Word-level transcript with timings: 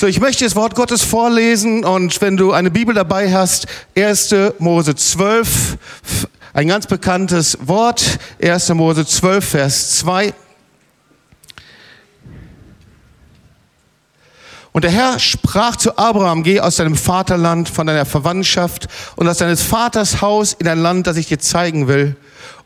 So, 0.00 0.06
ich 0.06 0.20
möchte 0.20 0.44
das 0.44 0.54
Wort 0.54 0.76
Gottes 0.76 1.02
vorlesen 1.02 1.84
und 1.84 2.20
wenn 2.20 2.36
du 2.36 2.52
eine 2.52 2.70
Bibel 2.70 2.94
dabei 2.94 3.32
hast, 3.32 3.66
1. 3.96 4.32
Mose 4.60 4.94
12, 4.94 5.76
ein 6.52 6.68
ganz 6.68 6.86
bekanntes 6.86 7.58
Wort, 7.62 8.20
1. 8.40 8.68
Mose 8.74 9.04
12, 9.04 9.44
Vers 9.44 9.96
2. 9.98 10.32
Und 14.70 14.84
der 14.84 14.92
Herr 14.92 15.18
sprach 15.18 15.74
zu 15.74 15.98
Abraham, 15.98 16.44
geh 16.44 16.60
aus 16.60 16.76
deinem 16.76 16.94
Vaterland, 16.94 17.68
von 17.68 17.88
deiner 17.88 18.06
Verwandtschaft 18.06 18.86
und 19.16 19.26
aus 19.26 19.38
deines 19.38 19.62
Vaters 19.62 20.20
Haus 20.20 20.52
in 20.52 20.68
ein 20.68 20.78
Land, 20.78 21.08
das 21.08 21.16
ich 21.16 21.26
dir 21.26 21.40
zeigen 21.40 21.88
will. 21.88 22.14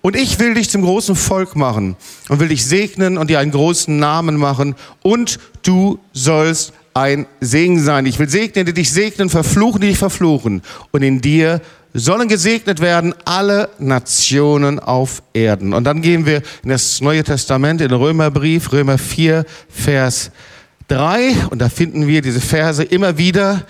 Und 0.02 0.16
ich 0.16 0.38
will 0.38 0.52
dich 0.52 0.68
zum 0.68 0.82
großen 0.82 1.16
Volk 1.16 1.56
machen 1.56 1.96
und 2.28 2.40
will 2.40 2.48
dich 2.48 2.66
segnen 2.66 3.16
und 3.16 3.30
dir 3.30 3.38
einen 3.38 3.52
großen 3.52 3.98
Namen 3.98 4.36
machen 4.36 4.74
und 5.02 5.38
du 5.62 5.98
sollst 6.12 6.74
ein 6.94 7.26
Segen 7.40 7.80
sein. 7.80 8.06
Ich 8.06 8.18
will 8.18 8.28
segnen, 8.28 8.66
die 8.66 8.72
dich 8.72 8.92
segnen, 8.92 9.30
verfluchen, 9.30 9.80
die 9.80 9.88
dich 9.88 9.98
verfluchen. 9.98 10.62
Und 10.90 11.02
in 11.02 11.20
dir 11.20 11.60
sollen 11.94 12.28
gesegnet 12.28 12.80
werden 12.80 13.14
alle 13.24 13.68
Nationen 13.78 14.78
auf 14.78 15.22
Erden. 15.32 15.74
Und 15.74 15.84
dann 15.84 16.02
gehen 16.02 16.26
wir 16.26 16.42
in 16.62 16.70
das 16.70 17.00
Neue 17.00 17.24
Testament, 17.24 17.80
in 17.80 17.88
den 17.88 17.98
Römerbrief, 17.98 18.72
Römer 18.72 18.98
4, 18.98 19.44
Vers 19.68 20.30
3. 20.88 21.48
Und 21.50 21.60
da 21.60 21.68
finden 21.68 22.06
wir 22.06 22.22
diese 22.22 22.40
Verse 22.40 22.82
immer 22.82 23.18
wieder 23.18 23.62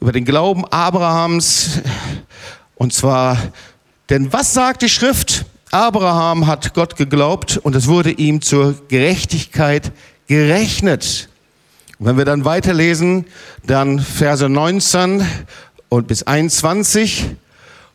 über 0.00 0.12
den 0.12 0.24
Glauben 0.24 0.64
Abrahams. 0.66 1.80
Und 2.74 2.92
zwar, 2.92 3.38
denn 4.10 4.32
was 4.32 4.54
sagt 4.54 4.82
die 4.82 4.88
Schrift? 4.88 5.44
Abraham 5.70 6.46
hat 6.46 6.72
Gott 6.74 6.96
geglaubt 6.96 7.58
und 7.58 7.76
es 7.76 7.88
wurde 7.88 8.10
ihm 8.10 8.40
zur 8.40 8.74
Gerechtigkeit 8.88 9.92
gerechnet. 10.26 11.27
Und 11.98 12.06
wenn 12.06 12.16
wir 12.16 12.24
dann 12.24 12.44
weiterlesen, 12.44 13.26
dann 13.66 13.98
Verse 13.98 14.48
19 14.48 15.26
und 15.88 16.06
bis 16.06 16.22
21, 16.22 17.36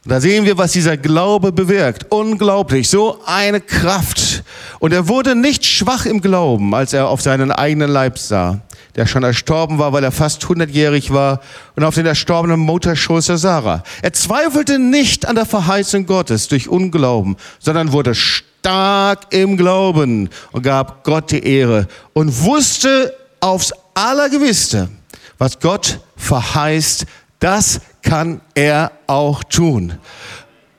und 0.06 0.12
da 0.12 0.20
sehen 0.20 0.44
wir, 0.44 0.58
was 0.58 0.74
dieser 0.74 0.98
Glaube 0.98 1.54
bewirkt. 1.54 2.08
Unglaublich, 2.12 2.90
so 2.90 3.20
eine 3.26 3.62
Kraft. 3.62 4.44
Und 4.80 4.92
er 4.92 5.08
wurde 5.08 5.34
nicht 5.34 5.64
schwach 5.66 6.06
im 6.06 6.20
Glauben, 6.20 6.76
als 6.76 6.92
er 6.92 7.08
auf 7.08 7.22
seinen 7.22 7.54
eigenen 7.54 7.90
Leib 7.90 8.20
sah, 8.20 8.60
der 8.98 9.06
schon 9.06 9.24
erstorben 9.24 9.80
war, 9.80 9.94
weil 9.94 10.04
er 10.04 10.12
fast 10.12 10.46
hundertjährig 10.50 11.14
war, 11.14 11.40
und 11.78 11.86
auf 11.86 11.96
den 11.96 12.06
erstorbenen 12.06 12.60
Mutterschoß 12.60 13.28
der 13.28 13.38
Sarah. 13.38 13.84
Er 14.02 14.12
zweifelte 14.12 14.78
nicht 14.78 15.26
an 15.26 15.36
der 15.36 15.46
Verheißung 15.46 16.06
Gottes 16.06 16.50
durch 16.50 16.68
Unglauben, 16.68 17.38
sondern 17.60 17.94
wurde 17.94 18.14
stark 18.14 19.28
im 19.30 19.56
Glauben 19.56 20.30
und 20.52 20.64
gab 20.64 21.06
Gott 21.06 21.32
die 21.32 21.46
Ehre 21.48 21.88
und 22.12 22.44
wusste 22.44 23.16
aufs 23.40 23.72
Allergewisse, 23.94 24.90
was 25.38 25.60
Gott 25.60 26.00
verheißt, 26.16 27.06
das 27.40 27.82
kann 28.02 28.42
er 28.56 28.92
auch 29.08 29.44
tun. 29.44 29.94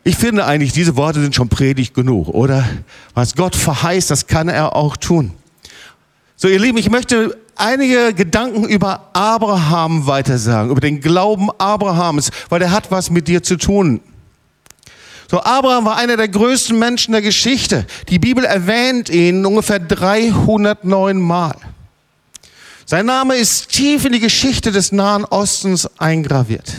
Ich 0.02 0.16
finde 0.16 0.44
eigentlich, 0.44 0.72
diese 0.72 0.96
Worte 0.96 1.20
sind 1.20 1.34
schon 1.34 1.48
predigt 1.48 1.94
genug, 1.94 2.28
oder? 2.28 2.64
Was 3.14 3.34
Gott 3.34 3.56
verheißt, 3.56 4.10
das 4.10 4.26
kann 4.26 4.48
er 4.48 4.76
auch 4.76 4.96
tun. 4.96 5.32
So, 6.36 6.48
ihr 6.48 6.58
Lieben, 6.58 6.78
ich 6.78 6.90
möchte 6.90 7.38
einige 7.56 8.12
Gedanken 8.12 8.64
über 8.64 9.10
Abraham 9.12 10.06
weitersagen, 10.06 10.70
über 10.70 10.80
den 10.80 11.00
Glauben 11.00 11.50
Abrahams, 11.58 12.30
weil 12.48 12.60
er 12.60 12.70
hat 12.70 12.90
was 12.90 13.10
mit 13.10 13.28
dir 13.28 13.42
zu 13.42 13.56
tun. 13.56 14.00
So, 15.30 15.40
Abraham 15.40 15.86
war 15.86 15.96
einer 15.96 16.16
der 16.16 16.28
größten 16.28 16.78
Menschen 16.78 17.12
der 17.12 17.22
Geschichte. 17.22 17.86
Die 18.08 18.18
Bibel 18.18 18.44
erwähnt 18.44 19.08
ihn 19.08 19.46
ungefähr 19.46 19.78
309 19.78 21.18
Mal. 21.18 21.56
Sein 22.86 23.06
Name 23.06 23.36
ist 23.36 23.70
tief 23.70 24.04
in 24.04 24.12
die 24.12 24.20
Geschichte 24.20 24.70
des 24.70 24.92
Nahen 24.92 25.24
Ostens 25.24 25.88
eingraviert. 25.98 26.70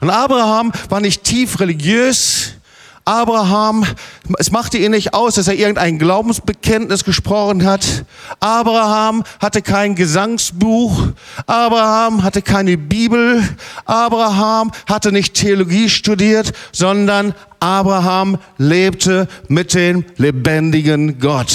Und 0.00 0.08
Abraham 0.08 0.72
war 0.88 1.00
nicht 1.00 1.22
tief 1.22 1.60
religiös. 1.60 2.52
Abraham, 3.04 3.84
es 4.38 4.50
machte 4.50 4.78
ihn 4.78 4.92
nicht 4.92 5.12
aus, 5.12 5.34
dass 5.34 5.46
er 5.46 5.54
irgendein 5.54 5.98
Glaubensbekenntnis 5.98 7.04
gesprochen 7.04 7.66
hat. 7.66 8.06
Abraham 8.40 9.22
hatte 9.38 9.60
kein 9.60 9.94
Gesangsbuch. 9.94 11.08
Abraham 11.46 12.22
hatte 12.22 12.40
keine 12.40 12.78
Bibel. 12.78 13.46
Abraham 13.84 14.72
hatte 14.88 15.12
nicht 15.12 15.34
Theologie 15.34 15.90
studiert, 15.90 16.54
sondern 16.72 17.34
Abraham 17.60 18.38
lebte 18.56 19.28
mit 19.48 19.74
dem 19.74 20.06
lebendigen 20.16 21.18
Gott. 21.18 21.54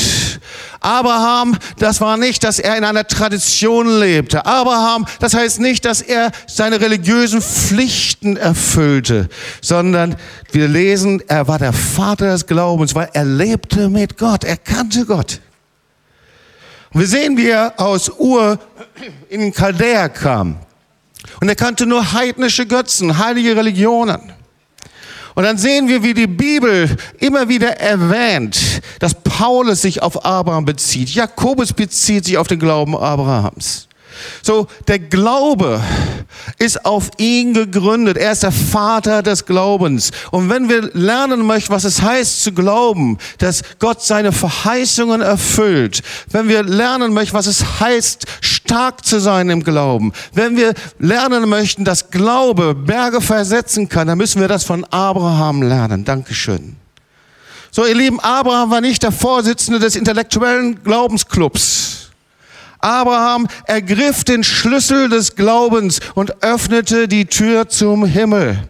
Abraham, 0.81 1.57
das 1.77 1.99
war 1.99 2.17
nicht, 2.17 2.43
dass 2.43 2.59
er 2.59 2.77
in 2.77 2.83
einer 2.83 3.05
Tradition 3.05 3.99
lebte. 3.99 4.45
Abraham, 4.45 5.05
das 5.19 5.33
heißt 5.33 5.59
nicht, 5.59 5.83
dass 5.85 6.01
er 6.01 6.31
seine 6.47 6.79
religiösen 6.79 7.41
Pflichten 7.41 8.37
erfüllte, 8.37 9.27
sondern 9.61 10.15
wir 10.51 10.67
lesen, 10.67 11.21
er 11.27 11.47
war 11.47 11.59
der 11.59 11.73
Vater 11.73 12.31
des 12.31 12.47
Glaubens, 12.47 12.95
weil 12.95 13.09
er 13.13 13.25
lebte 13.25 13.89
mit 13.89 14.17
Gott, 14.17 14.43
er 14.43 14.57
kannte 14.57 15.05
Gott. 15.05 15.41
Und 16.91 17.01
wir 17.01 17.07
sehen, 17.07 17.37
wie 17.37 17.49
er 17.49 17.73
aus 17.77 18.09
Ur 18.17 18.59
in 19.29 19.41
den 19.41 19.53
Chaldäer 19.53 20.09
kam. 20.09 20.57
Und 21.41 21.49
er 21.49 21.55
kannte 21.55 21.85
nur 21.85 22.13
heidnische 22.13 22.65
Götzen, 22.65 23.17
heilige 23.17 23.55
Religionen. 23.55 24.33
Und 25.39 25.45
dann 25.45 25.57
sehen 25.57 25.87
wir, 25.87 26.03
wie 26.03 26.13
die 26.13 26.27
Bibel 26.27 26.97
immer 27.17 27.47
wieder 27.47 27.79
erwähnt, 27.79 28.59
dass 28.99 29.13
Paulus 29.13 29.81
sich 29.81 30.01
auf 30.01 30.25
Abraham 30.25 30.65
bezieht. 30.65 31.11
Jakobus 31.11 31.71
bezieht 31.71 32.25
sich 32.25 32.37
auf 32.37 32.49
den 32.49 32.59
Glauben 32.59 32.93
Abrahams. 32.93 33.87
So, 34.41 34.67
der 34.89 34.99
Glaube 34.99 35.81
ist 36.57 36.85
auf 36.85 37.09
ihn 37.17 37.53
gegründet. 37.53 38.17
Er 38.17 38.33
ist 38.33 38.43
der 38.43 38.51
Vater 38.51 39.23
des 39.23 39.45
Glaubens. 39.45 40.11
Und 40.31 40.49
wenn 40.49 40.67
wir 40.67 40.89
lernen 40.93 41.45
möchten, 41.45 41.73
was 41.73 41.85
es 41.85 42.01
heißt 42.01 42.43
zu 42.43 42.51
glauben, 42.51 43.17
dass 43.37 43.61
Gott 43.79 44.01
seine 44.01 44.33
Verheißungen 44.33 45.21
erfüllt, 45.21 46.01
wenn 46.31 46.49
wir 46.49 46.63
lernen 46.63 47.13
möchten, 47.13 47.37
was 47.37 47.47
es 47.47 47.79
heißt, 47.79 48.25
stark 48.69 49.03
zu 49.03 49.19
sein 49.19 49.49
im 49.49 49.63
Glauben, 49.63 50.13
wenn 50.31 50.55
wir 50.55 50.75
lernen 50.99 51.49
möchten, 51.49 51.85
dass 51.85 52.11
Glaube 52.11 52.75
Berge 52.75 53.19
versetzen 53.19 53.89
kann, 53.89 54.05
dann 54.05 54.19
müssen 54.19 54.39
wir 54.41 54.47
das 54.47 54.63
von 54.63 54.83
Abraham 54.85 55.63
lernen. 55.63 56.05
Dankeschön. 56.05 56.75
So, 57.71 57.83
ihr 57.83 57.95
Lieben, 57.95 58.19
Abraham 58.19 58.69
war 58.69 58.81
nicht 58.81 59.01
der 59.01 59.11
Vorsitzende 59.11 59.79
des 59.79 59.95
intellektuellen 59.95 60.83
Glaubensclubs. 60.83 62.11
Abraham 62.77 63.47
ergriff 63.65 64.23
den 64.23 64.43
Schlüssel 64.43 65.09
des 65.09 65.35
Glaubens 65.35 65.99
und 66.13 66.43
öffnete 66.43 67.07
die 67.07 67.25
Tür 67.25 67.69
zum 67.69 68.05
Himmel. 68.05 68.69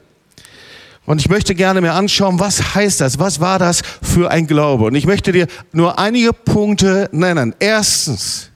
Und 1.06 1.20
ich 1.20 1.28
möchte 1.28 1.56
gerne 1.56 1.82
mir 1.82 1.92
anschauen, 1.92 2.40
was 2.40 2.74
heißt 2.74 3.02
das? 3.02 3.20
Was 3.20 3.42
war 3.42 3.60
das 3.60 3.82
für 4.02 4.32
ein 4.32 4.48
Glaube? 4.48 4.86
Und 4.86 4.96
ich 4.96 5.06
möchte 5.06 5.34
dir 5.34 5.48
nur 5.74 6.00
einige 6.00 6.32
Punkte 6.32 7.10
nennen. 7.12 7.54
Erstens, 7.60 8.50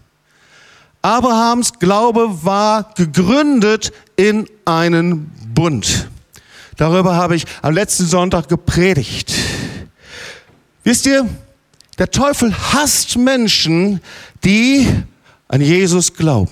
Abrahams 1.03 1.73
Glaube 1.79 2.45
war 2.45 2.93
gegründet 2.95 3.91
in 4.15 4.47
einen 4.63 5.29
Bund. 5.53 6.09
Darüber 6.77 7.15
habe 7.15 7.35
ich 7.35 7.45
am 7.61 7.73
letzten 7.73 8.05
Sonntag 8.05 8.47
gepredigt. 8.47 9.33
Wisst 10.85 11.05
ihr, 11.05 11.27
der 11.97 12.09
Teufel 12.09 12.55
hasst 12.73 13.17
Menschen, 13.17 13.99
die 14.45 14.87
an 15.49 15.59
Jesus 15.59 16.13
glauben. 16.13 16.51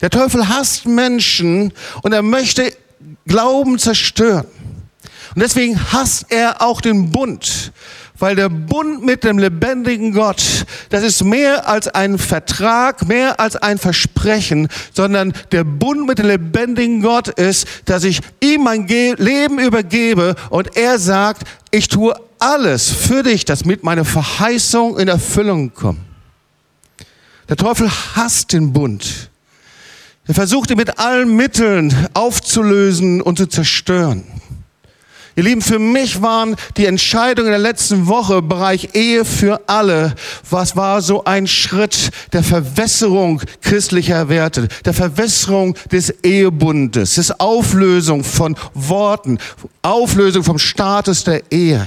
Der 0.00 0.10
Teufel 0.10 0.48
hasst 0.48 0.86
Menschen 0.86 1.72
und 2.02 2.12
er 2.12 2.22
möchte 2.22 2.72
Glauben 3.26 3.80
zerstören. 3.80 4.46
Und 5.34 5.42
deswegen 5.42 5.92
hasst 5.92 6.26
er 6.30 6.62
auch 6.62 6.80
den 6.80 7.10
Bund, 7.10 7.72
weil 8.18 8.36
der 8.36 8.48
Bund 8.48 9.04
mit 9.04 9.24
dem 9.24 9.38
lebendigen 9.38 10.12
Gott, 10.12 10.66
das 10.90 11.02
ist 11.02 11.24
mehr 11.24 11.68
als 11.68 11.88
ein 11.88 12.18
Vertrag, 12.18 13.06
mehr 13.06 13.40
als 13.40 13.56
ein 13.56 13.78
Versprechen, 13.78 14.68
sondern 14.92 15.32
der 15.52 15.64
Bund 15.64 16.06
mit 16.06 16.18
dem 16.18 16.26
lebendigen 16.26 17.02
Gott 17.02 17.28
ist, 17.28 17.66
dass 17.84 18.04
ich 18.04 18.20
ihm 18.40 18.64
mein 18.64 18.86
Leben 18.86 19.58
übergebe 19.58 20.34
und 20.50 20.76
er 20.76 20.98
sagt, 20.98 21.42
ich 21.70 21.88
tue 21.88 22.14
alles 22.38 22.90
für 22.90 23.22
dich, 23.22 23.44
damit 23.44 23.84
meine 23.84 24.04
Verheißung 24.04 24.98
in 24.98 25.08
Erfüllung 25.08 25.74
kommt. 25.74 26.00
Der 27.48 27.56
Teufel 27.56 27.90
hasst 28.14 28.52
den 28.52 28.72
Bund. 28.72 29.30
Er 30.26 30.34
versucht 30.34 30.70
ihn 30.70 30.76
mit 30.76 30.98
allen 30.98 31.34
Mitteln 31.36 31.94
aufzulösen 32.12 33.22
und 33.22 33.38
zu 33.38 33.46
zerstören. 33.46 34.24
Ihr 35.38 35.44
Lieben, 35.44 35.62
für 35.62 35.78
mich 35.78 36.20
waren 36.20 36.56
die 36.76 36.86
Entscheidungen 36.86 37.50
der 37.50 37.60
letzten 37.60 38.08
Woche 38.08 38.42
Bereich 38.42 38.88
Ehe 38.94 39.24
für 39.24 39.60
alle, 39.68 40.16
was 40.50 40.74
war 40.74 41.00
so 41.00 41.22
ein 41.22 41.46
Schritt 41.46 42.10
der 42.32 42.42
Verwässerung 42.42 43.40
christlicher 43.62 44.28
Werte, 44.28 44.66
der 44.84 44.94
Verwässerung 44.94 45.76
des 45.92 46.10
Ehebundes, 46.24 47.14
des 47.14 47.38
Auflösung 47.38 48.24
von 48.24 48.56
Worten, 48.74 49.38
Auflösung 49.80 50.42
vom 50.42 50.58
Status 50.58 51.22
der 51.22 51.52
Ehe. 51.52 51.86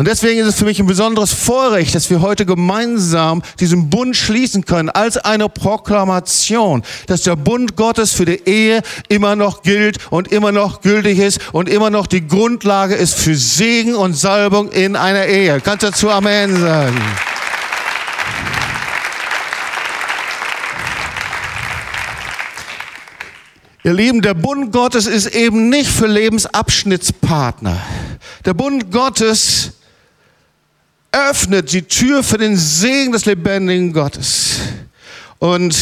Und 0.00 0.08
deswegen 0.08 0.40
ist 0.40 0.46
es 0.46 0.54
für 0.54 0.64
mich 0.64 0.80
ein 0.80 0.86
besonderes 0.86 1.34
Vorrecht, 1.34 1.94
dass 1.94 2.08
wir 2.08 2.22
heute 2.22 2.46
gemeinsam 2.46 3.42
diesen 3.60 3.90
Bund 3.90 4.16
schließen 4.16 4.64
können 4.64 4.88
als 4.88 5.18
eine 5.18 5.50
Proklamation, 5.50 6.84
dass 7.06 7.20
der 7.24 7.36
Bund 7.36 7.76
Gottes 7.76 8.14
für 8.14 8.24
die 8.24 8.40
Ehe 8.48 8.80
immer 9.10 9.36
noch 9.36 9.60
gilt 9.60 9.98
und 10.08 10.32
immer 10.32 10.52
noch 10.52 10.80
gültig 10.80 11.18
ist 11.18 11.40
und 11.52 11.68
immer 11.68 11.90
noch 11.90 12.06
die 12.06 12.26
Grundlage 12.26 12.94
ist 12.94 13.12
für 13.12 13.34
Segen 13.34 13.94
und 13.94 14.14
Salbung 14.14 14.72
in 14.72 14.96
einer 14.96 15.26
Ehe. 15.26 15.60
Kannst 15.60 15.82
du 15.82 15.88
dazu 15.88 16.08
Amen 16.08 16.58
sagen? 16.58 16.98
Ihr 23.84 23.92
Lieben, 23.92 24.22
der 24.22 24.32
Bund 24.32 24.72
Gottes 24.72 25.06
ist 25.06 25.26
eben 25.26 25.68
nicht 25.68 25.90
für 25.90 26.06
Lebensabschnittspartner. 26.06 27.78
Der 28.46 28.54
Bund 28.54 28.90
Gottes 28.90 29.74
öffnet 31.12 31.72
die 31.72 31.82
Tür 31.82 32.22
für 32.22 32.38
den 32.38 32.56
Segen 32.56 33.12
des 33.12 33.26
lebendigen 33.26 33.92
Gottes. 33.92 34.58
Und 35.38 35.76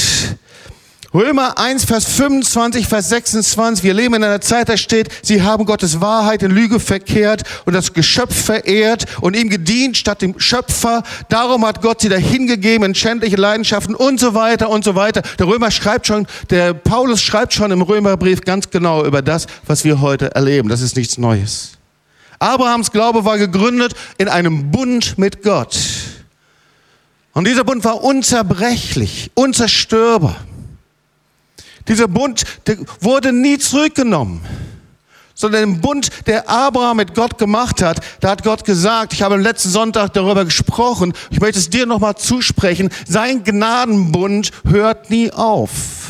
Römer 1.14 1.58
1, 1.58 1.86
Vers 1.86 2.04
25, 2.04 2.86
Vers 2.86 3.08
26. 3.08 3.82
Wir 3.82 3.94
leben 3.94 4.14
in 4.14 4.24
einer 4.24 4.42
Zeit, 4.42 4.68
da 4.68 4.76
steht, 4.76 5.08
sie 5.22 5.40
haben 5.40 5.64
Gottes 5.64 6.02
Wahrheit 6.02 6.42
in 6.42 6.50
Lüge 6.50 6.78
verkehrt 6.80 7.44
und 7.64 7.72
das 7.72 7.94
Geschöpf 7.94 8.44
verehrt 8.44 9.06
und 9.22 9.34
ihm 9.34 9.48
gedient 9.48 9.96
statt 9.96 10.20
dem 10.20 10.38
Schöpfer. 10.38 11.02
Darum 11.30 11.64
hat 11.64 11.80
Gott 11.80 12.02
sie 12.02 12.10
dahingegeben 12.10 12.88
in 12.88 12.94
schändliche 12.94 13.36
Leidenschaften 13.36 13.94
und 13.94 14.20
so 14.20 14.34
weiter 14.34 14.68
und 14.68 14.84
so 14.84 14.96
weiter. 14.96 15.22
Der 15.38 15.46
Römer 15.46 15.70
schreibt 15.70 16.06
schon, 16.06 16.26
der 16.50 16.74
Paulus 16.74 17.22
schreibt 17.22 17.54
schon 17.54 17.70
im 17.70 17.80
Römerbrief 17.80 18.42
ganz 18.42 18.68
genau 18.68 19.06
über 19.06 19.22
das, 19.22 19.46
was 19.66 19.84
wir 19.84 20.02
heute 20.02 20.34
erleben. 20.34 20.68
Das 20.68 20.82
ist 20.82 20.94
nichts 20.94 21.16
Neues. 21.16 21.77
Abrahams 22.38 22.90
Glaube 22.90 23.24
war 23.24 23.38
gegründet 23.38 23.94
in 24.18 24.28
einem 24.28 24.70
Bund 24.70 25.18
mit 25.18 25.42
Gott. 25.42 25.78
Und 27.32 27.46
dieser 27.46 27.64
Bund 27.64 27.84
war 27.84 28.02
unzerbrechlich, 28.02 29.30
unzerstörbar. 29.34 30.36
Dieser 31.86 32.08
Bund 32.08 32.44
wurde 33.00 33.32
nie 33.32 33.58
zurückgenommen, 33.58 34.40
sondern 35.34 35.62
im 35.62 35.80
Bund, 35.80 36.10
der 36.26 36.48
Abraham 36.50 36.98
mit 36.98 37.14
Gott 37.14 37.38
gemacht 37.38 37.80
hat, 37.80 38.00
da 38.20 38.30
hat 38.30 38.42
Gott 38.42 38.64
gesagt, 38.64 39.12
ich 39.12 39.22
habe 39.22 39.36
am 39.36 39.40
letzten 39.40 39.70
Sonntag 39.70 40.12
darüber 40.12 40.44
gesprochen, 40.44 41.14
ich 41.30 41.40
möchte 41.40 41.58
es 41.58 41.70
dir 41.70 41.86
nochmal 41.86 42.16
zusprechen, 42.16 42.90
sein 43.06 43.44
Gnadenbund 43.44 44.50
hört 44.64 45.10
nie 45.10 45.30
auf. 45.30 46.07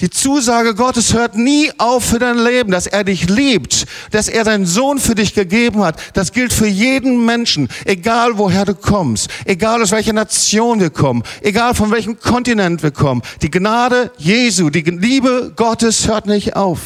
Die 0.00 0.08
Zusage 0.08 0.74
Gottes 0.74 1.12
hört 1.12 1.36
nie 1.36 1.70
auf 1.76 2.04
für 2.04 2.18
dein 2.18 2.38
Leben, 2.38 2.70
dass 2.70 2.86
er 2.86 3.04
dich 3.04 3.28
liebt, 3.28 3.86
dass 4.12 4.28
er 4.28 4.46
seinen 4.46 4.64
Sohn 4.64 4.98
für 4.98 5.14
dich 5.14 5.34
gegeben 5.34 5.82
hat. 5.82 6.00
Das 6.14 6.32
gilt 6.32 6.54
für 6.54 6.66
jeden 6.66 7.26
Menschen, 7.26 7.68
egal 7.84 8.38
woher 8.38 8.64
du 8.64 8.74
kommst, 8.74 9.28
egal 9.44 9.82
aus 9.82 9.90
welcher 9.90 10.14
Nation 10.14 10.80
wir 10.80 10.88
kommen, 10.88 11.22
egal 11.42 11.74
von 11.74 11.90
welchem 11.90 12.18
Kontinent 12.18 12.82
wir 12.82 12.92
kommen. 12.92 13.20
Die 13.42 13.50
Gnade 13.50 14.10
Jesu, 14.16 14.70
die 14.70 14.80
Liebe 14.80 15.52
Gottes 15.54 16.08
hört 16.08 16.26
nicht 16.26 16.56
auf. 16.56 16.80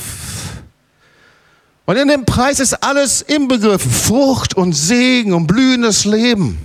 Und 1.87 1.97
in 1.97 2.09
dem 2.09 2.25
Preis 2.25 2.59
ist 2.61 2.83
alles 2.83 3.23
inbegriffen. 3.23 3.91
Frucht 3.91 4.55
und 4.55 4.73
Segen 4.73 5.35
und 5.35 5.47
blühendes 5.47 6.05
Leben. 6.05 6.59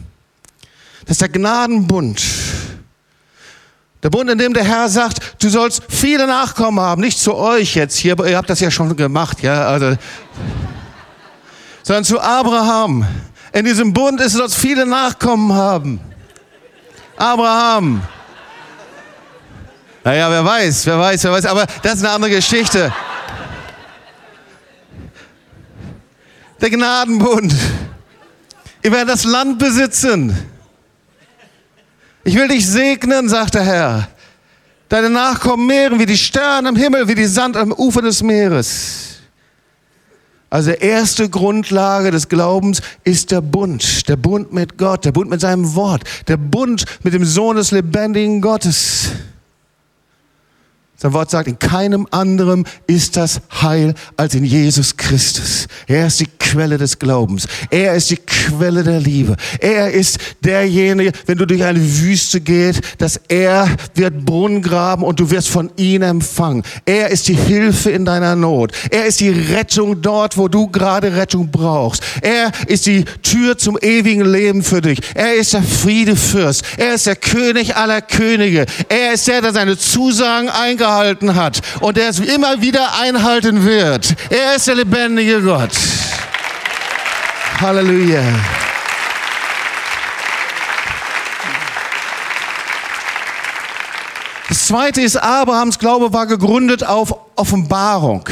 Das 1.02 1.16
ist 1.16 1.22
der 1.22 1.30
Gnadenbund. 1.30 2.22
Der 4.02 4.10
Bund, 4.10 4.30
in 4.30 4.38
dem 4.38 4.54
der 4.54 4.64
Herr 4.64 4.88
sagt, 4.88 5.44
du 5.44 5.50
sollst 5.50 5.84
viele 5.90 6.26
Nachkommen 6.26 6.80
haben, 6.80 7.02
nicht 7.02 7.20
zu 7.20 7.36
euch 7.36 7.76
jetzt 7.76 7.98
hier, 7.98 8.18
ihr 8.26 8.38
habt 8.38 8.50
das 8.50 8.62
ja 8.62 8.72
schon 8.72 8.96
gemacht, 8.96 9.42
ja, 9.42 9.68
also, 9.68 9.96
sondern 11.84 12.06
zu 12.06 12.20
Abraham. 12.20 13.06
In 13.52 13.66
diesem 13.66 13.92
Bund 13.94 14.22
ist, 14.22 14.36
du 14.36 14.40
sollst 14.40 14.56
viele 14.56 14.86
Nachkommen 14.86 15.52
haben. 15.54 16.00
Abraham. 17.18 18.02
Naja, 20.04 20.32
wer 20.32 20.46
weiß, 20.46 20.86
wer 20.86 20.98
weiß, 20.98 21.24
wer 21.26 21.32
weiß, 21.34 21.46
aber 21.48 21.66
das 21.84 21.96
ist 21.96 22.06
eine 22.06 22.14
andere 22.14 22.32
Geschichte. 22.32 22.94
Der 26.62 26.70
Gnadenbund. 26.70 27.54
Ihr 28.82 28.92
werdet 28.92 29.10
das 29.10 29.26
Land 29.26 29.60
besitzen. 29.60 30.38
Ich 32.30 32.36
will 32.36 32.48
dich 32.48 32.68
segnen, 32.68 33.28
sagt 33.28 33.56
der 33.56 33.64
Herr. 33.64 34.08
Deine 34.88 35.10
Nachkommen 35.10 35.66
mehren 35.66 35.98
wie 35.98 36.06
die 36.06 36.16
Sterne 36.16 36.70
im 36.70 36.76
Himmel, 36.76 37.08
wie 37.08 37.16
die 37.16 37.26
Sand 37.26 37.58
am 37.58 37.72
Ufer 37.72 38.04
des 38.04 38.22
Meeres. 38.22 39.16
Also 40.52 40.70
erste 40.70 41.28
Grundlage 41.28 42.12
des 42.12 42.30
Glaubens 42.30 42.84
ist 43.04 43.32
der 43.32 43.42
Bund, 43.42 44.08
der 44.08 44.16
Bund 44.16 44.54
mit 44.54 44.78
Gott, 44.78 45.06
der 45.06 45.12
Bund 45.12 45.32
mit 45.32 45.42
seinem 45.42 45.74
Wort, 45.74 46.04
der 46.28 46.38
Bund 46.38 46.86
mit 47.02 47.16
dem 47.16 47.26
Sohn 47.26 47.56
des 47.56 47.72
lebendigen 47.72 48.42
Gottes. 48.42 49.10
Sein 50.98 51.14
Wort 51.14 51.32
sagt, 51.32 51.48
in 51.48 51.58
keinem 51.58 52.08
anderen 52.12 52.68
ist 52.86 53.18
das 53.18 53.42
Heil 53.60 53.96
als 54.18 54.36
in 54.36 54.44
Jesus 54.44 54.98
Christus. 54.98 55.66
Er 55.88 56.06
ist 56.06 56.20
die 56.20 56.28
Quelle 56.50 56.80
des 56.80 56.98
Glaubens. 56.98 57.48
Er 57.70 57.94
ist 57.94 58.10
die 58.10 58.18
Quelle 58.18 58.84
der 58.84 59.00
Liebe. 59.00 59.36
Er 59.60 59.92
ist 59.92 60.18
derjenige, 60.44 61.12
wenn 61.28 61.38
du 61.38 61.46
durch 61.46 61.64
eine 61.64 61.80
Wüste 61.80 62.42
gehst, 62.42 62.82
dass 62.98 63.22
er 63.28 63.68
wird 63.94 64.26
Brunnen 64.26 64.64
graben 64.64 65.04
und 65.04 65.20
du 65.20 65.30
wirst 65.30 65.50
von 65.50 65.70
ihm 65.78 66.02
empfangen. 66.02 66.64
Er 66.86 67.10
ist 67.10 67.28
die 67.28 67.36
Hilfe 67.36 67.92
in 67.92 68.04
deiner 68.04 68.36
Not. 68.36 68.72
Er 68.90 69.06
ist 69.06 69.20
die 69.20 69.30
Rettung 69.30 70.02
dort, 70.02 70.38
wo 70.38 70.48
du 70.48 70.68
gerade 70.68 71.16
Rettung 71.16 71.52
brauchst. 71.52 72.02
Er 72.22 72.52
ist 72.66 72.88
die 72.88 73.06
Tür 73.22 73.56
zum 73.58 73.78
ewigen 73.80 74.26
Leben 74.26 74.64
für 74.64 74.82
dich. 74.82 75.00
Er 75.14 75.36
ist 75.36 75.54
der 75.54 75.62
Friedefürst. 75.62 76.64
Er 76.78 76.96
ist 76.96 77.06
der 77.06 77.16
König 77.16 77.76
aller 77.76 78.02
Könige. 78.02 78.66
Er 78.88 79.14
ist 79.14 79.28
der, 79.28 79.42
der 79.42 79.54
seine 79.54 79.78
Zusagen 79.78 80.50
eingehalten 80.50 81.36
hat 81.36 81.62
und 81.82 81.96
der 81.96 82.10
es 82.10 82.20
immer 82.20 82.60
wieder 82.60 83.00
einhalten 83.00 83.66
wird. 83.66 84.16
Er 84.32 84.56
ist 84.56 84.68
der 84.68 84.76
lebendige 84.76 85.42
Gott. 85.44 85.78
Halleluja. 87.62 88.22
Das 94.48 94.68
zweite 94.68 95.02
ist, 95.02 95.18
Abrahams 95.18 95.78
Glaube 95.78 96.14
war 96.14 96.26
gegründet 96.26 96.86
auf 96.86 97.14
Offenbarung. 97.36 98.24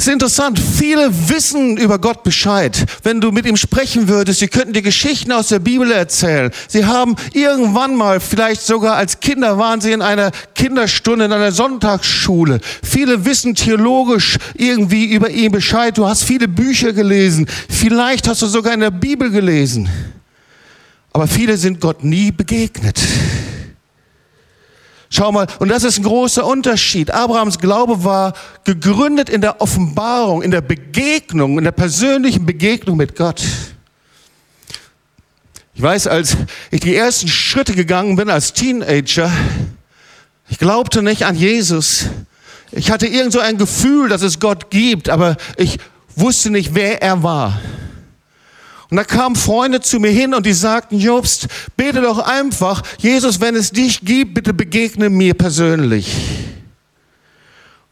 Es 0.00 0.06
ist 0.06 0.14
interessant, 0.14 0.58
viele 0.58 1.10
wissen 1.28 1.76
über 1.76 1.98
Gott 1.98 2.22
Bescheid. 2.22 2.86
Wenn 3.02 3.20
du 3.20 3.32
mit 3.32 3.44
ihm 3.44 3.58
sprechen 3.58 4.08
würdest, 4.08 4.40
sie 4.40 4.48
könnten 4.48 4.72
dir 4.72 4.80
Geschichten 4.80 5.30
aus 5.30 5.48
der 5.48 5.58
Bibel 5.58 5.92
erzählen. 5.92 6.50
Sie 6.68 6.86
haben 6.86 7.16
irgendwann 7.34 7.96
mal, 7.96 8.18
vielleicht 8.18 8.62
sogar 8.62 8.96
als 8.96 9.20
Kinder 9.20 9.58
waren 9.58 9.82
sie 9.82 9.92
in 9.92 10.00
einer 10.00 10.30
Kinderstunde, 10.54 11.26
in 11.26 11.32
einer 11.34 11.52
Sonntagsschule. 11.52 12.60
Viele 12.82 13.26
wissen 13.26 13.54
theologisch 13.54 14.38
irgendwie 14.54 15.04
über 15.04 15.28
ihn 15.28 15.52
Bescheid. 15.52 15.98
Du 15.98 16.06
hast 16.06 16.24
viele 16.24 16.48
Bücher 16.48 16.94
gelesen. 16.94 17.46
Vielleicht 17.68 18.26
hast 18.26 18.40
du 18.40 18.46
sogar 18.46 18.72
in 18.72 18.80
der 18.80 18.90
Bibel 18.90 19.30
gelesen. 19.30 19.86
Aber 21.12 21.26
viele 21.26 21.58
sind 21.58 21.78
Gott 21.78 22.04
nie 22.04 22.32
begegnet. 22.32 22.98
Schau 25.12 25.32
mal, 25.32 25.48
und 25.58 25.68
das 25.68 25.82
ist 25.82 25.98
ein 25.98 26.04
großer 26.04 26.46
Unterschied. 26.46 27.10
Abrahams 27.10 27.58
Glaube 27.58 28.04
war 28.04 28.32
gegründet 28.62 29.28
in 29.28 29.40
der 29.40 29.60
Offenbarung, 29.60 30.40
in 30.40 30.52
der 30.52 30.60
Begegnung, 30.60 31.58
in 31.58 31.64
der 31.64 31.72
persönlichen 31.72 32.46
Begegnung 32.46 32.96
mit 32.96 33.16
Gott. 33.16 33.42
Ich 35.74 35.82
weiß, 35.82 36.06
als 36.06 36.36
ich 36.70 36.80
die 36.80 36.94
ersten 36.94 37.26
Schritte 37.26 37.74
gegangen 37.74 38.14
bin 38.14 38.30
als 38.30 38.52
Teenager, 38.52 39.32
ich 40.48 40.58
glaubte 40.58 41.02
nicht 41.02 41.24
an 41.26 41.34
Jesus. 41.34 42.06
Ich 42.70 42.92
hatte 42.92 43.06
irgend 43.06 43.32
so 43.32 43.40
ein 43.40 43.58
Gefühl, 43.58 44.08
dass 44.08 44.22
es 44.22 44.38
Gott 44.38 44.70
gibt, 44.70 45.08
aber 45.08 45.36
ich 45.56 45.78
wusste 46.14 46.50
nicht, 46.50 46.74
wer 46.74 47.02
er 47.02 47.24
war. 47.24 47.60
Und 48.90 48.96
da 48.96 49.04
kamen 49.04 49.36
Freunde 49.36 49.80
zu 49.80 50.00
mir 50.00 50.10
hin 50.10 50.34
und 50.34 50.46
die 50.46 50.52
sagten, 50.52 50.98
Jobst, 50.98 51.46
bete 51.76 52.00
doch 52.00 52.18
einfach, 52.18 52.82
Jesus, 52.98 53.40
wenn 53.40 53.54
es 53.54 53.70
dich 53.70 54.00
gibt, 54.00 54.34
bitte 54.34 54.52
begegne 54.52 55.08
mir 55.08 55.34
persönlich. 55.34 56.12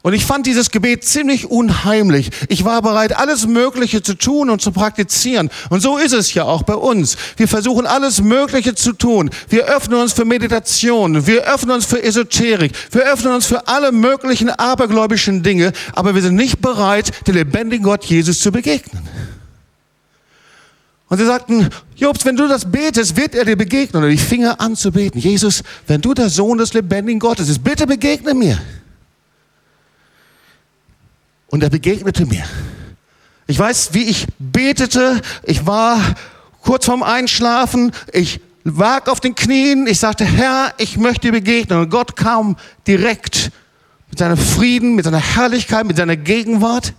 Und 0.02 0.14
ich 0.14 0.24
fand 0.24 0.46
dieses 0.46 0.70
Gebet 0.70 1.04
ziemlich 1.04 1.50
unheimlich. 1.50 2.30
Ich 2.48 2.64
war 2.64 2.80
bereit, 2.82 3.16
alles 3.18 3.46
Mögliche 3.46 4.02
zu 4.02 4.14
tun 4.14 4.48
und 4.48 4.62
zu 4.62 4.70
praktizieren. 4.70 5.50
Und 5.70 5.82
so 5.82 5.98
ist 5.98 6.12
es 6.12 6.32
ja 6.34 6.44
auch 6.44 6.62
bei 6.62 6.74
uns. 6.74 7.16
Wir 7.36 7.48
versuchen 7.48 7.84
alles 7.84 8.22
Mögliche 8.22 8.74
zu 8.74 8.92
tun. 8.92 9.30
Wir 9.48 9.64
öffnen 9.66 10.00
uns 10.00 10.12
für 10.12 10.24
Meditation. 10.24 11.26
Wir 11.26 11.42
öffnen 11.42 11.74
uns 11.74 11.84
für 11.84 12.02
Esoterik. 12.02 12.72
Wir 12.92 13.02
öffnen 13.02 13.34
uns 13.34 13.46
für 13.46 13.66
alle 13.66 13.90
möglichen 13.90 14.50
abergläubischen 14.50 15.42
Dinge. 15.42 15.72
Aber 15.94 16.14
wir 16.14 16.22
sind 16.22 16.36
nicht 16.36 16.60
bereit, 16.60 17.26
dem 17.26 17.34
lebendigen 17.34 17.84
Gott 17.84 18.04
Jesus 18.04 18.38
zu 18.40 18.52
begegnen. 18.52 19.02
Und 21.08 21.18
sie 21.18 21.24
sagten, 21.24 21.70
Jobs, 21.96 22.24
wenn 22.24 22.36
du 22.36 22.46
das 22.46 22.70
betest, 22.70 23.16
wird 23.16 23.34
er 23.34 23.44
dir 23.44 23.56
begegnen. 23.56 24.04
Und 24.04 24.10
ich 24.10 24.22
fing 24.22 24.44
an 24.44 24.76
zu 24.76 24.92
beten. 24.92 25.18
Jesus, 25.18 25.62
wenn 25.86 26.00
du 26.00 26.12
der 26.12 26.28
Sohn 26.28 26.58
des 26.58 26.74
lebendigen 26.74 27.18
Gottes 27.18 27.48
bist, 27.48 27.64
bitte 27.64 27.86
begegne 27.86 28.34
mir. 28.34 28.60
Und 31.46 31.62
er 31.62 31.70
begegnete 31.70 32.26
mir. 32.26 32.44
Ich 33.46 33.58
weiß, 33.58 33.94
wie 33.94 34.04
ich 34.04 34.26
betete. 34.38 35.22
Ich 35.44 35.66
war 35.66 35.98
kurz 36.60 36.84
vorm 36.84 37.02
Einschlafen. 37.02 37.92
Ich 38.12 38.40
lag 38.64 39.08
auf 39.08 39.20
den 39.20 39.34
Knien. 39.34 39.86
Ich 39.86 40.00
sagte, 40.00 40.26
Herr, 40.26 40.74
ich 40.76 40.98
möchte 40.98 41.28
dir 41.28 41.32
begegnen. 41.32 41.78
Und 41.80 41.90
Gott 41.90 42.16
kam 42.16 42.56
direkt 42.86 43.50
mit 44.10 44.18
seinem 44.18 44.36
Frieden, 44.36 44.94
mit 44.94 45.06
seiner 45.06 45.20
Herrlichkeit, 45.20 45.86
mit 45.86 45.96
seiner 45.96 46.16
Gegenwart. 46.16 46.92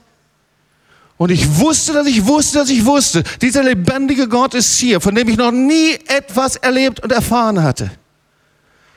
Und 1.19 1.31
ich 1.31 1.59
wusste, 1.59 1.91
dass 1.91 2.07
ich 2.07 2.25
wusste, 2.25 2.59
dass 2.59 2.69
ich 2.69 2.85
wusste, 2.85 3.23
dieser 3.41 3.61
lebendige 3.61 4.29
Gott 4.29 4.53
ist 4.53 4.79
hier, 4.79 5.01
von 5.01 5.13
dem 5.13 5.27
ich 5.27 5.35
noch 5.35 5.51
nie 5.51 5.95
etwas 6.07 6.55
erlebt 6.55 7.01
und 7.01 7.11
erfahren 7.11 7.61
hatte. 7.61 7.91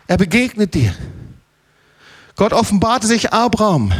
Er 0.06 0.18
begegnet 0.18 0.72
dir. 0.72 0.94
Gott 2.36 2.52
offenbarte 2.52 3.08
sich 3.08 3.32
Abraham. 3.32 3.92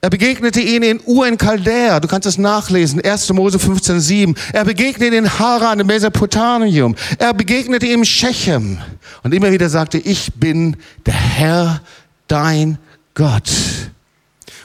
Er 0.00 0.08
begegnete 0.08 0.62
ihn 0.62 0.82
in 0.82 1.00
Ur 1.04 1.28
in 1.28 1.36
Chaldea. 1.36 2.00
Du 2.00 2.08
kannst 2.08 2.26
es 2.26 2.38
nachlesen. 2.38 3.04
1. 3.04 3.34
Mose 3.34 3.58
15,7. 3.58 4.34
Er 4.54 4.64
begegnete 4.64 5.14
in 5.14 5.38
Haran 5.38 5.78
in 5.78 5.86
Mesopotamium. 5.86 6.96
Er 7.18 7.34
begegnete 7.34 7.84
ihm 7.84 8.02
Shechem. 8.02 8.78
Und 9.22 9.34
immer 9.34 9.52
wieder 9.52 9.68
sagte, 9.68 9.98
ich 9.98 10.32
bin 10.32 10.78
der 11.04 11.12
Herr, 11.12 11.82
dein 12.28 12.78
Gott. 13.12 13.50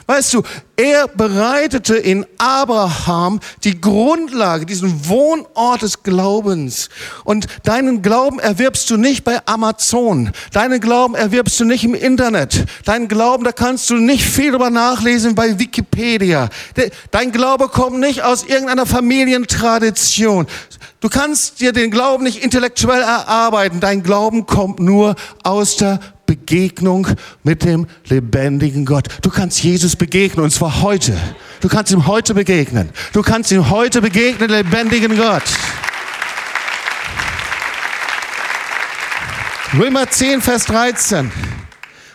Weißt 0.06 0.34
du, 0.34 0.42
er 0.76 1.06
bereitete 1.06 1.94
in 1.94 2.26
Abraham 2.38 3.40
die 3.62 3.80
Grundlage, 3.80 4.66
diesen 4.66 5.08
Wohnort 5.08 5.82
des 5.82 6.02
Glaubens. 6.02 6.88
Und 7.24 7.46
deinen 7.62 8.02
Glauben 8.02 8.38
erwirbst 8.40 8.90
du 8.90 8.96
nicht 8.96 9.22
bei 9.22 9.40
Amazon. 9.46 10.32
Deinen 10.52 10.80
Glauben 10.80 11.14
erwirbst 11.14 11.60
du 11.60 11.64
nicht 11.64 11.84
im 11.84 11.94
Internet. 11.94 12.64
Deinen 12.84 13.08
Glauben, 13.08 13.44
da 13.44 13.52
kannst 13.52 13.90
du 13.90 13.94
nicht 13.94 14.24
viel 14.24 14.50
darüber 14.50 14.70
nachlesen 14.70 15.34
bei 15.34 15.58
Wikipedia. 15.58 16.48
Dein 17.10 17.30
Glaube 17.30 17.68
kommt 17.68 18.00
nicht 18.00 18.22
aus 18.22 18.44
irgendeiner 18.44 18.86
Familientradition. 18.86 20.46
Du 21.00 21.08
kannst 21.08 21.60
dir 21.60 21.72
den 21.72 21.90
Glauben 21.90 22.24
nicht 22.24 22.42
intellektuell 22.42 23.02
erarbeiten. 23.02 23.80
Dein 23.80 24.02
Glauben 24.02 24.46
kommt 24.46 24.78
nur 24.78 25.16
aus 25.42 25.76
der 25.76 26.00
Begegnung 26.32 27.06
mit 27.42 27.62
dem 27.62 27.86
lebendigen 28.06 28.86
Gott. 28.86 29.06
Du 29.20 29.28
kannst 29.28 29.62
Jesus 29.62 29.96
begegnen 29.96 30.44
und 30.44 30.50
zwar 30.50 30.80
heute. 30.80 31.14
Du 31.60 31.68
kannst 31.68 31.92
ihm 31.92 32.06
heute 32.06 32.32
begegnen. 32.32 32.88
Du 33.12 33.20
kannst 33.20 33.52
ihm 33.52 33.68
heute 33.68 34.00
begegnen, 34.00 34.48
lebendigen 34.48 35.14
Gott. 35.18 35.42
Römer 39.78 40.08
10, 40.08 40.40
Vers 40.40 40.64
13. 40.64 41.30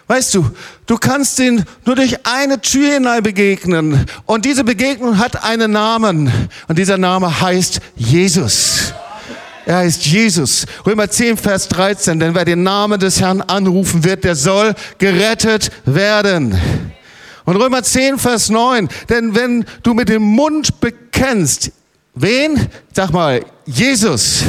Weißt 0.07 0.33
du, 0.33 0.50
du 0.88 0.97
kannst 0.97 1.38
ihn 1.38 1.63
nur 1.86 1.95
durch 1.95 2.25
eine 2.25 2.59
Tür 2.59 2.93
hinein 2.93 3.21
begegnen. 3.21 4.03
Und 4.25 4.45
diese 4.45 4.63
Begegnung 4.63 5.19
hat 5.19 5.43
einen 5.43 5.71
Namen. 5.71 6.31
Und 6.67 6.79
dieser 6.79 6.97
Name 6.97 7.39
heißt 7.39 7.81
Jesus. 7.95 8.93
Er 9.67 9.79
heißt 9.79 10.05
Jesus. 10.05 10.65
Römer 10.86 11.09
10, 11.09 11.36
Vers 11.36 11.67
13. 11.67 12.21
Denn 12.21 12.33
wer 12.33 12.45
den 12.45 12.63
Namen 12.63 12.97
des 13.01 13.19
Herrn 13.19 13.41
anrufen 13.41 14.05
wird, 14.05 14.24
der 14.24 14.38
soll 14.38 14.74
gerettet 14.97 15.71
werden. 15.83 16.57
Und 17.43 17.57
Römer 17.57 17.83
10, 17.83 18.17
Vers 18.17 18.47
9. 18.47 18.88
Denn 19.09 19.36
wenn 19.36 19.65
du 19.83 19.93
mit 19.93 20.07
dem 20.07 20.21
Mund 20.21 20.79
bekennst, 20.79 21.74
wen? 22.15 22.69
Sag 22.93 23.12
mal, 23.12 23.41
Jesus 23.65 24.45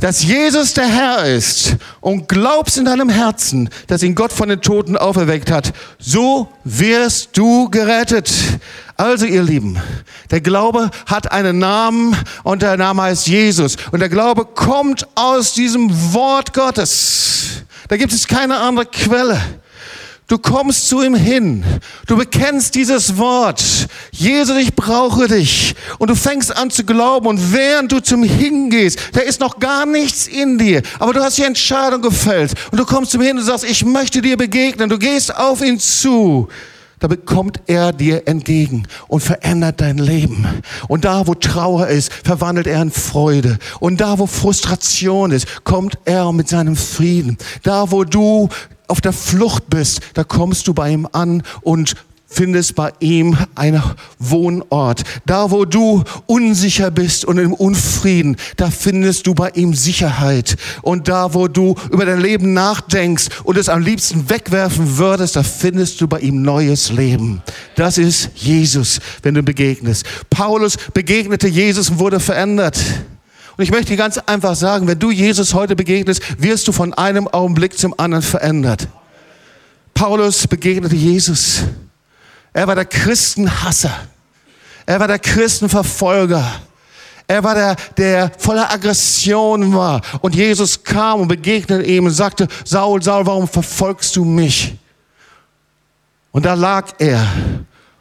dass 0.00 0.22
Jesus 0.22 0.72
der 0.72 0.86
Herr 0.86 1.26
ist 1.26 1.76
und 2.00 2.26
glaubst 2.26 2.78
in 2.78 2.86
deinem 2.86 3.10
Herzen, 3.10 3.68
dass 3.86 4.02
ihn 4.02 4.14
Gott 4.14 4.32
von 4.32 4.48
den 4.48 4.62
Toten 4.62 4.96
auferweckt 4.96 5.50
hat, 5.50 5.72
so 5.98 6.48
wirst 6.64 7.36
du 7.36 7.68
gerettet. 7.68 8.32
Also 9.00 9.24
ihr 9.24 9.42
Lieben, 9.42 9.80
der 10.30 10.42
Glaube 10.42 10.90
hat 11.06 11.32
einen 11.32 11.58
Namen 11.58 12.14
und 12.42 12.60
der 12.60 12.76
Name 12.76 13.00
heißt 13.00 13.28
Jesus. 13.28 13.78
Und 13.92 14.00
der 14.00 14.10
Glaube 14.10 14.44
kommt 14.44 15.08
aus 15.14 15.54
diesem 15.54 15.88
Wort 16.12 16.52
Gottes. 16.52 17.62
Da 17.88 17.96
gibt 17.96 18.12
es 18.12 18.28
keine 18.28 18.58
andere 18.58 18.84
Quelle. 18.84 19.40
Du 20.26 20.36
kommst 20.36 20.86
zu 20.86 21.00
ihm 21.00 21.14
hin. 21.14 21.64
Du 22.08 22.18
bekennst 22.18 22.74
dieses 22.74 23.16
Wort. 23.16 23.64
Jesus, 24.10 24.58
ich 24.58 24.74
brauche 24.74 25.28
dich. 25.28 25.74
Und 25.96 26.10
du 26.10 26.14
fängst 26.14 26.54
an 26.54 26.70
zu 26.70 26.84
glauben. 26.84 27.26
Und 27.26 27.54
während 27.54 27.90
du 27.92 28.02
zum 28.02 28.22
Hingehst, 28.22 28.98
da 29.12 29.20
ist 29.20 29.40
noch 29.40 29.58
gar 29.58 29.86
nichts 29.86 30.26
in 30.26 30.58
dir. 30.58 30.82
Aber 30.98 31.14
du 31.14 31.22
hast 31.22 31.38
die 31.38 31.44
Entscheidung 31.44 32.02
gefällt. 32.02 32.52
Und 32.70 32.78
du 32.78 32.84
kommst 32.84 33.12
zum 33.12 33.22
Hin 33.22 33.38
und 33.38 33.44
sagst, 33.44 33.64
ich 33.64 33.82
möchte 33.82 34.20
dir 34.20 34.36
begegnen. 34.36 34.90
Du 34.90 34.98
gehst 34.98 35.34
auf 35.34 35.62
ihn 35.62 35.80
zu. 35.80 36.50
Da 37.00 37.08
bekommt 37.08 37.60
er 37.66 37.92
dir 37.92 38.28
entgegen 38.28 38.86
und 39.08 39.22
verändert 39.22 39.80
dein 39.80 39.98
Leben. 39.98 40.46
Und 40.86 41.06
da, 41.06 41.26
wo 41.26 41.34
Trauer 41.34 41.88
ist, 41.88 42.12
verwandelt 42.12 42.66
er 42.66 42.82
in 42.82 42.90
Freude. 42.90 43.58
Und 43.80 44.00
da, 44.02 44.18
wo 44.18 44.26
Frustration 44.26 45.32
ist, 45.32 45.64
kommt 45.64 45.98
er 46.04 46.30
mit 46.32 46.48
seinem 46.48 46.76
Frieden. 46.76 47.38
Da, 47.62 47.90
wo 47.90 48.04
du 48.04 48.50
auf 48.86 49.00
der 49.00 49.14
Flucht 49.14 49.70
bist, 49.70 50.00
da 50.14 50.24
kommst 50.24 50.68
du 50.68 50.74
bei 50.74 50.90
ihm 50.90 51.08
an 51.10 51.42
und 51.62 51.94
findest 52.30 52.76
bei 52.76 52.92
ihm 53.00 53.36
einen 53.56 53.82
Wohnort. 54.18 55.02
Da, 55.26 55.50
wo 55.50 55.64
du 55.64 56.04
unsicher 56.26 56.90
bist 56.90 57.24
und 57.24 57.38
im 57.38 57.52
Unfrieden, 57.52 58.36
da 58.56 58.70
findest 58.70 59.26
du 59.26 59.34
bei 59.34 59.50
ihm 59.50 59.74
Sicherheit. 59.74 60.56
Und 60.82 61.08
da, 61.08 61.34
wo 61.34 61.48
du 61.48 61.74
über 61.90 62.06
dein 62.06 62.20
Leben 62.20 62.54
nachdenkst 62.54 63.28
und 63.44 63.58
es 63.58 63.68
am 63.68 63.82
liebsten 63.82 64.30
wegwerfen 64.30 64.96
würdest, 64.96 65.36
da 65.36 65.42
findest 65.42 66.00
du 66.00 66.06
bei 66.06 66.20
ihm 66.20 66.40
neues 66.42 66.92
Leben. 66.92 67.42
Das 67.74 67.98
ist 67.98 68.30
Jesus, 68.36 69.00
wenn 69.22 69.34
du 69.34 69.42
begegnest. 69.42 70.06
Paulus 70.30 70.76
begegnete 70.94 71.48
Jesus 71.48 71.90
und 71.90 71.98
wurde 71.98 72.20
verändert. 72.20 72.78
Und 73.56 73.64
ich 73.64 73.72
möchte 73.72 73.96
ganz 73.96 74.16
einfach 74.18 74.54
sagen, 74.54 74.86
wenn 74.86 74.98
du 74.98 75.10
Jesus 75.10 75.52
heute 75.52 75.74
begegnest, 75.74 76.22
wirst 76.38 76.68
du 76.68 76.72
von 76.72 76.94
einem 76.94 77.26
Augenblick 77.26 77.76
zum 77.76 77.92
anderen 77.98 78.22
verändert. 78.22 78.88
Paulus 79.94 80.46
begegnete 80.46 80.96
Jesus. 80.96 81.64
Er 82.52 82.66
war 82.66 82.74
der 82.74 82.84
Christenhasser. 82.84 83.92
Er 84.86 84.98
war 84.98 85.08
der 85.08 85.18
Christenverfolger. 85.18 86.44
Er 87.26 87.44
war 87.44 87.54
der, 87.54 87.76
der 87.96 88.32
voller 88.38 88.72
Aggression 88.72 89.72
war. 89.72 90.00
Und 90.20 90.34
Jesus 90.34 90.82
kam 90.82 91.20
und 91.20 91.28
begegnete 91.28 91.84
ihm 91.84 92.06
und 92.06 92.10
sagte, 92.10 92.48
Saul, 92.64 93.00
Saul, 93.02 93.24
warum 93.24 93.46
verfolgst 93.46 94.16
du 94.16 94.24
mich? 94.24 94.76
Und 96.32 96.44
da 96.44 96.54
lag 96.54 96.88
er 96.98 97.24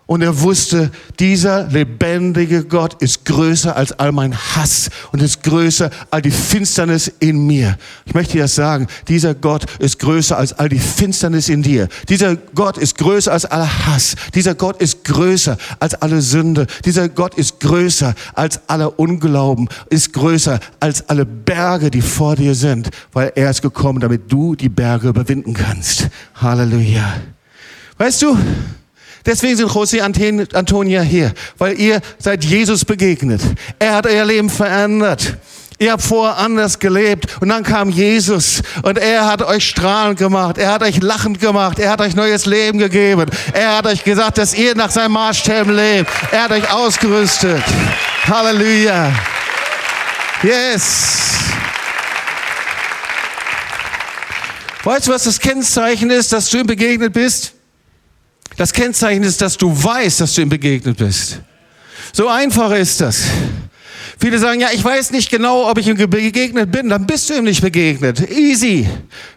und 0.10 0.24
er 0.24 0.42
wusste, 0.42 0.90
dieser 1.20 1.68
lebendige 1.68 2.64
Gott 2.64 3.00
ist 3.00 3.26
größer 3.26 3.76
als 3.76 3.92
all 3.92 4.12
mein 4.12 4.36
Hass 4.36 4.90
und 5.12 5.22
ist 5.22 5.44
größer 5.44 5.92
als 6.10 6.24
die 6.24 6.32
Finsternis 6.32 7.12
in 7.20 7.46
mir. 7.46 7.78
Ich 8.08 8.16
möchte 8.16 8.34
dir 8.34 8.42
das 8.42 8.56
sagen, 8.56 8.88
dieser 9.08 9.36
Gott 9.36 9.66
ist 9.78 10.00
größer 10.00 10.36
als 10.36 10.54
all 10.54 10.68
die 10.68 10.80
Finsternis 10.80 11.48
in 11.48 11.62
dir. 11.62 11.90
Dieser 12.10 12.38
Gott 12.38 12.80
ist 12.80 12.98
größer 12.98 13.32
als 13.32 13.46
aller 13.46 13.86
Hass. 13.86 14.16
Dieser 14.34 14.56
Gott 14.56 14.82
ist 14.82 15.04
größer 15.04 15.60
als 15.80 15.94
alle 15.94 16.22
Sünde. 16.24 16.66
Dieser 16.86 17.08
Gott 17.08 17.36
ist 17.36 17.60
größer 17.60 18.16
als 18.34 18.62
aller 18.68 18.98
Unglauben, 18.98 19.70
ist 19.92 20.14
größer 20.14 20.60
als 20.80 21.08
alle 21.08 21.28
Berge, 21.28 21.92
die 21.92 22.02
vor 22.02 22.36
dir 22.36 22.56
sind, 22.56 22.90
weil 23.14 23.32
er 23.36 23.52
ist 23.52 23.62
gekommen, 23.62 24.00
damit 24.00 24.32
du 24.32 24.56
die 24.56 24.70
Berge 24.70 25.10
überwinden 25.10 25.54
kannst. 25.54 26.10
Halleluja. 26.34 27.14
Weißt 28.00 28.24
du, 28.24 28.36
Deswegen 29.30 29.58
sind 29.58 29.70
José 29.70 30.02
Antonia 30.02 31.02
hier, 31.02 31.32
weil 31.60 31.80
ihr 31.80 32.02
seid 32.18 32.44
Jesus 32.44 32.84
begegnet. 32.84 33.40
Er 33.78 33.94
hat 33.94 34.08
euer 34.08 34.26
Leben 34.26 34.50
verändert. 34.50 35.38
Ihr 35.78 35.92
habt 35.92 36.02
vorher 36.02 36.38
anders 36.40 36.80
gelebt 36.80 37.38
und 37.40 37.50
dann 37.50 37.62
kam 37.62 37.92
Jesus 37.92 38.64
und 38.82 38.98
er 38.98 39.28
hat 39.28 39.44
euch 39.44 39.70
strahlend 39.70 40.18
gemacht, 40.18 40.58
er 40.58 40.72
hat 40.72 40.82
euch 40.82 41.00
lachend 41.04 41.40
gemacht, 41.40 41.78
er 41.78 41.92
hat 41.92 42.02
euch 42.02 42.16
neues 42.16 42.48
Leben 42.48 42.80
gegeben. 42.80 43.30
Er 43.54 43.78
hat 43.78 43.86
euch 43.86 44.04
gesagt, 44.04 44.40
dass 44.40 44.56
ihr 44.56 44.74
nach 44.74 44.90
seinem 44.90 45.12
Maßstäben 45.12 45.76
lebt. 45.76 46.10
Er 46.32 46.46
hat 46.46 46.52
euch 46.52 46.72
ausgerüstet. 46.72 47.62
Halleluja. 48.28 49.14
Yes. 50.42 51.38
Weißt 54.84 55.06
du, 55.06 55.12
was 55.12 55.26
das 55.26 55.40
Kennzeichen 55.40 56.10
ist, 56.10 56.34
dass 56.34 56.50
du 56.50 56.58
ihm 56.58 56.66
begegnet 56.66 57.14
bist? 57.14 57.59
Das 58.60 58.74
Kennzeichen 58.74 59.24
ist, 59.24 59.42
dass 59.42 59.56
du 59.56 59.72
weißt, 59.72 60.20
dass 60.20 60.34
du 60.34 60.42
ihm 60.42 60.50
begegnet 60.50 60.98
bist. 60.98 61.40
So 62.12 62.28
einfach 62.28 62.72
ist 62.72 63.00
das. 63.00 63.22
Viele 64.20 64.38
sagen, 64.38 64.60
ja, 64.60 64.68
ich 64.74 64.84
weiß 64.84 65.12
nicht 65.12 65.32
genau, 65.32 65.70
ob 65.70 65.78
ich 65.78 65.88
ihm 65.88 65.96
begegnet 65.96 66.70
bin. 66.70 66.90
Dann 66.90 67.08
bist 67.08 67.30
du 67.30 67.36
ihm 67.36 67.46
nicht 67.46 67.62
begegnet. 67.62 68.30
Easy. 68.30 68.86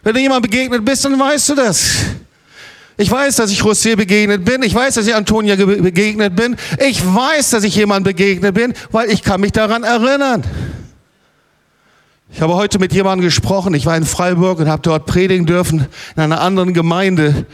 Wenn 0.02 0.14
du 0.14 0.21
jemand 0.21 0.43
begegnet 0.43 0.85
bist, 0.85 1.05
dann 1.05 1.17
weißt 1.21 1.50
du 1.50 1.55
das. 1.55 1.99
Ich 2.97 3.09
weiß, 3.09 3.37
dass 3.37 3.52
ich 3.52 3.62
José 3.62 3.95
begegnet 3.95 4.45
bin. 4.45 4.64
Ich 4.64 4.75
weiß, 4.75 4.95
dass 4.95 5.07
ich 5.07 5.14
Antonia 5.14 5.55
begegnet 5.55 6.35
bin. 6.35 6.57
Ich 6.85 7.00
weiß, 7.07 7.50
dass 7.50 7.62
ich 7.62 7.76
jemand 7.76 8.02
begegnet 8.02 8.57
bin, 8.57 8.75
weil 8.91 9.09
ich 9.09 9.23
kann 9.23 9.41
mich 9.41 9.52
daran 9.52 9.85
erinnern. 9.85 10.43
Ich 12.35 12.41
habe 12.41 12.55
heute 12.55 12.79
mit 12.79 12.95
jemandem 12.95 13.26
gesprochen. 13.26 13.75
Ich 13.75 13.85
war 13.85 13.95
in 13.95 14.07
Freiburg 14.07 14.59
und 14.59 14.69
habe 14.69 14.81
dort 14.81 15.05
predigen 15.05 15.45
dürfen 15.45 15.87
in 16.17 16.23
einer 16.23 16.41
anderen 16.41 16.73
Gemeinde. 16.73 17.45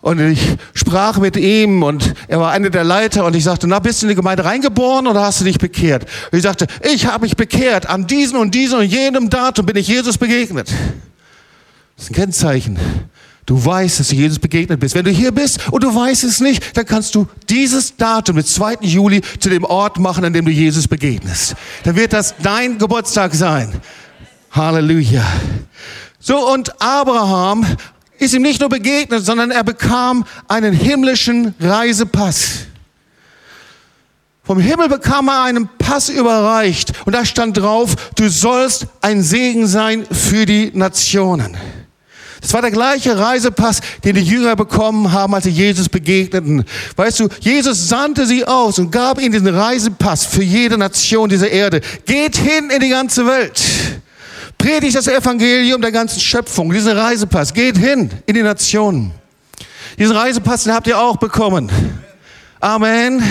Und 0.00 0.20
ich 0.20 0.40
sprach 0.74 1.18
mit 1.18 1.36
ihm 1.36 1.82
und 1.82 2.14
er 2.28 2.38
war 2.38 2.52
einer 2.52 2.70
der 2.70 2.84
Leiter 2.84 3.24
und 3.24 3.34
ich 3.34 3.42
sagte, 3.42 3.66
na, 3.66 3.80
bist 3.80 4.00
du 4.00 4.06
in 4.06 4.10
die 4.10 4.14
Gemeinde 4.14 4.44
reingeboren 4.44 5.08
oder 5.08 5.22
hast 5.22 5.40
du 5.40 5.44
dich 5.44 5.58
bekehrt? 5.58 6.04
Und 6.30 6.38
ich 6.38 6.44
sagte, 6.44 6.66
ich 6.82 7.06
habe 7.06 7.24
mich 7.24 7.36
bekehrt. 7.36 7.88
An 7.88 8.06
diesem 8.06 8.38
und 8.38 8.54
diesem 8.54 8.78
und 8.78 8.84
jenem 8.84 9.28
Datum 9.28 9.66
bin 9.66 9.76
ich 9.76 9.88
Jesus 9.88 10.16
begegnet. 10.16 10.68
Das 11.96 12.04
ist 12.04 12.10
ein 12.10 12.14
Kennzeichen. 12.14 12.78
Du 13.44 13.64
weißt, 13.64 13.98
dass 13.98 14.08
du 14.08 14.14
Jesus 14.14 14.38
begegnet 14.38 14.78
bist. 14.78 14.94
Wenn 14.94 15.06
du 15.06 15.10
hier 15.10 15.32
bist 15.32 15.72
und 15.72 15.82
du 15.82 15.92
weißt 15.92 16.22
es 16.22 16.40
nicht, 16.40 16.76
dann 16.76 16.84
kannst 16.84 17.14
du 17.14 17.26
dieses 17.48 17.96
Datum, 17.96 18.36
den 18.36 18.44
2. 18.44 18.76
Juli, 18.82 19.22
zu 19.40 19.48
dem 19.48 19.64
Ort 19.64 19.98
machen, 19.98 20.24
an 20.24 20.32
dem 20.32 20.44
du 20.44 20.52
Jesus 20.52 20.86
begegnest. 20.86 21.56
Dann 21.82 21.96
wird 21.96 22.12
das 22.12 22.34
dein 22.42 22.78
Geburtstag 22.78 23.34
sein. 23.34 23.72
Halleluja. 24.52 25.26
So, 26.20 26.52
und 26.52 26.80
Abraham 26.80 27.66
ist 28.18 28.34
ihm 28.34 28.42
nicht 28.42 28.60
nur 28.60 28.68
begegnet, 28.68 29.24
sondern 29.24 29.50
er 29.50 29.64
bekam 29.64 30.24
einen 30.48 30.72
himmlischen 30.72 31.54
Reisepass. 31.60 32.66
Vom 34.44 34.58
Himmel 34.60 34.88
bekam 34.88 35.28
er 35.28 35.42
einen 35.42 35.68
Pass 35.76 36.08
überreicht 36.08 36.92
und 37.04 37.14
da 37.14 37.24
stand 37.24 37.58
drauf, 37.58 37.94
du 38.16 38.30
sollst 38.30 38.86
ein 39.02 39.22
Segen 39.22 39.66
sein 39.66 40.06
für 40.10 40.46
die 40.46 40.70
Nationen. 40.72 41.56
Das 42.40 42.52
war 42.52 42.62
der 42.62 42.70
gleiche 42.70 43.18
Reisepass, 43.18 43.80
den 44.04 44.14
die 44.14 44.22
Jünger 44.22 44.56
bekommen 44.56 45.12
haben, 45.12 45.34
als 45.34 45.44
sie 45.44 45.50
Jesus 45.50 45.88
begegneten. 45.88 46.64
Weißt 46.96 47.20
du, 47.20 47.28
Jesus 47.40 47.88
sandte 47.88 48.26
sie 48.26 48.44
aus 48.44 48.78
und 48.78 48.90
gab 48.90 49.20
ihnen 49.20 49.32
diesen 49.32 49.48
Reisepass 49.48 50.24
für 50.24 50.42
jede 50.42 50.78
Nation 50.78 51.28
dieser 51.28 51.50
Erde. 51.50 51.80
Geht 52.06 52.36
hin 52.36 52.70
in 52.70 52.80
die 52.80 52.88
ganze 52.88 53.26
Welt. 53.26 53.60
Predigt 54.58 54.96
das 54.96 55.06
Evangelium 55.06 55.80
der 55.80 55.92
ganzen 55.92 56.20
Schöpfung, 56.20 56.72
diesen 56.72 56.96
Reisepass. 56.96 57.54
Geht 57.54 57.78
hin 57.78 58.10
in 58.26 58.34
die 58.34 58.42
Nationen. 58.42 59.12
Diesen 59.98 60.16
Reisepass, 60.16 60.64
den 60.64 60.74
habt 60.74 60.88
ihr 60.88 60.98
auch 60.98 61.16
bekommen. 61.16 61.70
Amen. 62.60 63.22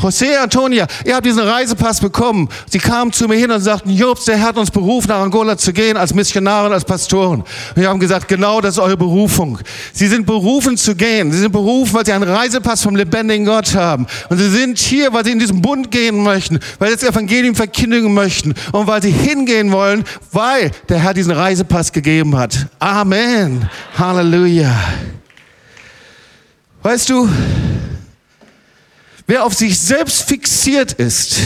José 0.00 0.36
Antonia, 0.36 0.86
ihr 1.04 1.14
habt 1.14 1.24
diesen 1.24 1.42
Reisepass 1.42 2.00
bekommen. 2.00 2.48
Sie 2.68 2.78
kamen 2.78 3.12
zu 3.12 3.28
mir 3.28 3.36
hin 3.36 3.50
und 3.52 3.60
sagten, 3.60 3.90
Jobs, 3.90 4.24
der 4.24 4.42
hat 4.42 4.58
uns 4.58 4.70
berufen, 4.70 5.08
nach 5.08 5.20
Angola 5.20 5.56
zu 5.56 5.72
gehen, 5.72 5.96
als 5.96 6.12
Missionare 6.12 6.74
als 6.74 6.84
Pastoren. 6.84 7.42
Und 7.42 7.76
wir 7.76 7.88
haben 7.88 8.00
gesagt, 8.00 8.26
genau 8.26 8.60
das 8.60 8.74
ist 8.74 8.80
eure 8.80 8.96
Berufung. 8.96 9.60
Sie 9.92 10.08
sind 10.08 10.26
berufen 10.26 10.76
zu 10.76 10.96
gehen. 10.96 11.30
Sie 11.30 11.38
sind 11.38 11.52
berufen, 11.52 11.94
weil 11.94 12.04
sie 12.04 12.12
einen 12.12 12.28
Reisepass 12.28 12.82
vom 12.82 12.96
lebendigen 12.96 13.46
Gott 13.46 13.74
haben. 13.76 14.06
Und 14.28 14.38
sie 14.38 14.50
sind 14.50 14.78
hier, 14.78 15.12
weil 15.12 15.24
sie 15.24 15.32
in 15.32 15.38
diesen 15.38 15.62
Bund 15.62 15.92
gehen 15.92 16.22
möchten, 16.22 16.58
weil 16.80 16.90
sie 16.90 16.96
das 16.96 17.10
Evangelium 17.10 17.54
verkündigen 17.54 18.12
möchten 18.12 18.54
und 18.72 18.88
weil 18.88 19.02
sie 19.02 19.12
hingehen 19.12 19.70
wollen, 19.70 20.04
weil 20.32 20.72
der 20.88 20.98
Herr 20.98 21.14
diesen 21.14 21.32
Reisepass 21.32 21.92
gegeben 21.92 22.36
hat. 22.36 22.66
Amen. 22.80 23.70
Halleluja. 23.96 24.74
Weißt 26.82 27.08
du, 27.08 27.28
Wer 29.26 29.44
auf 29.44 29.54
sich 29.54 29.78
selbst 29.78 30.22
fixiert 30.22 30.92
ist, 30.92 31.38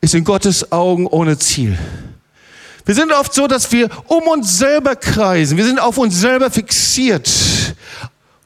ist 0.00 0.14
in 0.14 0.24
Gottes 0.24 0.72
Augen 0.72 1.06
ohne 1.06 1.38
Ziel. 1.38 1.78
Wir 2.84 2.94
sind 2.94 3.12
oft 3.12 3.32
so, 3.32 3.46
dass 3.46 3.70
wir 3.70 3.88
um 4.08 4.24
uns 4.24 4.58
selber 4.58 4.96
kreisen. 4.96 5.56
Wir 5.56 5.64
sind 5.64 5.78
auf 5.78 5.98
uns 5.98 6.18
selber 6.18 6.50
fixiert. 6.50 7.28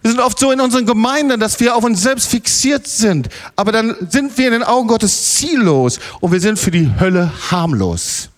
Wir 0.02 0.10
sind 0.10 0.20
oft 0.20 0.38
so 0.38 0.50
in 0.50 0.60
unseren 0.60 0.84
Gemeinden, 0.84 1.40
dass 1.40 1.58
wir 1.60 1.74
auf 1.74 1.84
uns 1.84 2.02
selbst 2.02 2.28
fixiert 2.28 2.86
sind. 2.86 3.30
Aber 3.56 3.72
dann 3.72 3.96
sind 4.10 4.36
wir 4.36 4.48
in 4.48 4.52
den 4.52 4.62
Augen 4.62 4.86
Gottes 4.86 5.36
ziellos 5.36 5.98
und 6.20 6.32
wir 6.32 6.40
sind 6.40 6.58
für 6.58 6.70
die 6.70 6.90
Hölle 7.00 7.32
harmlos. 7.50 8.28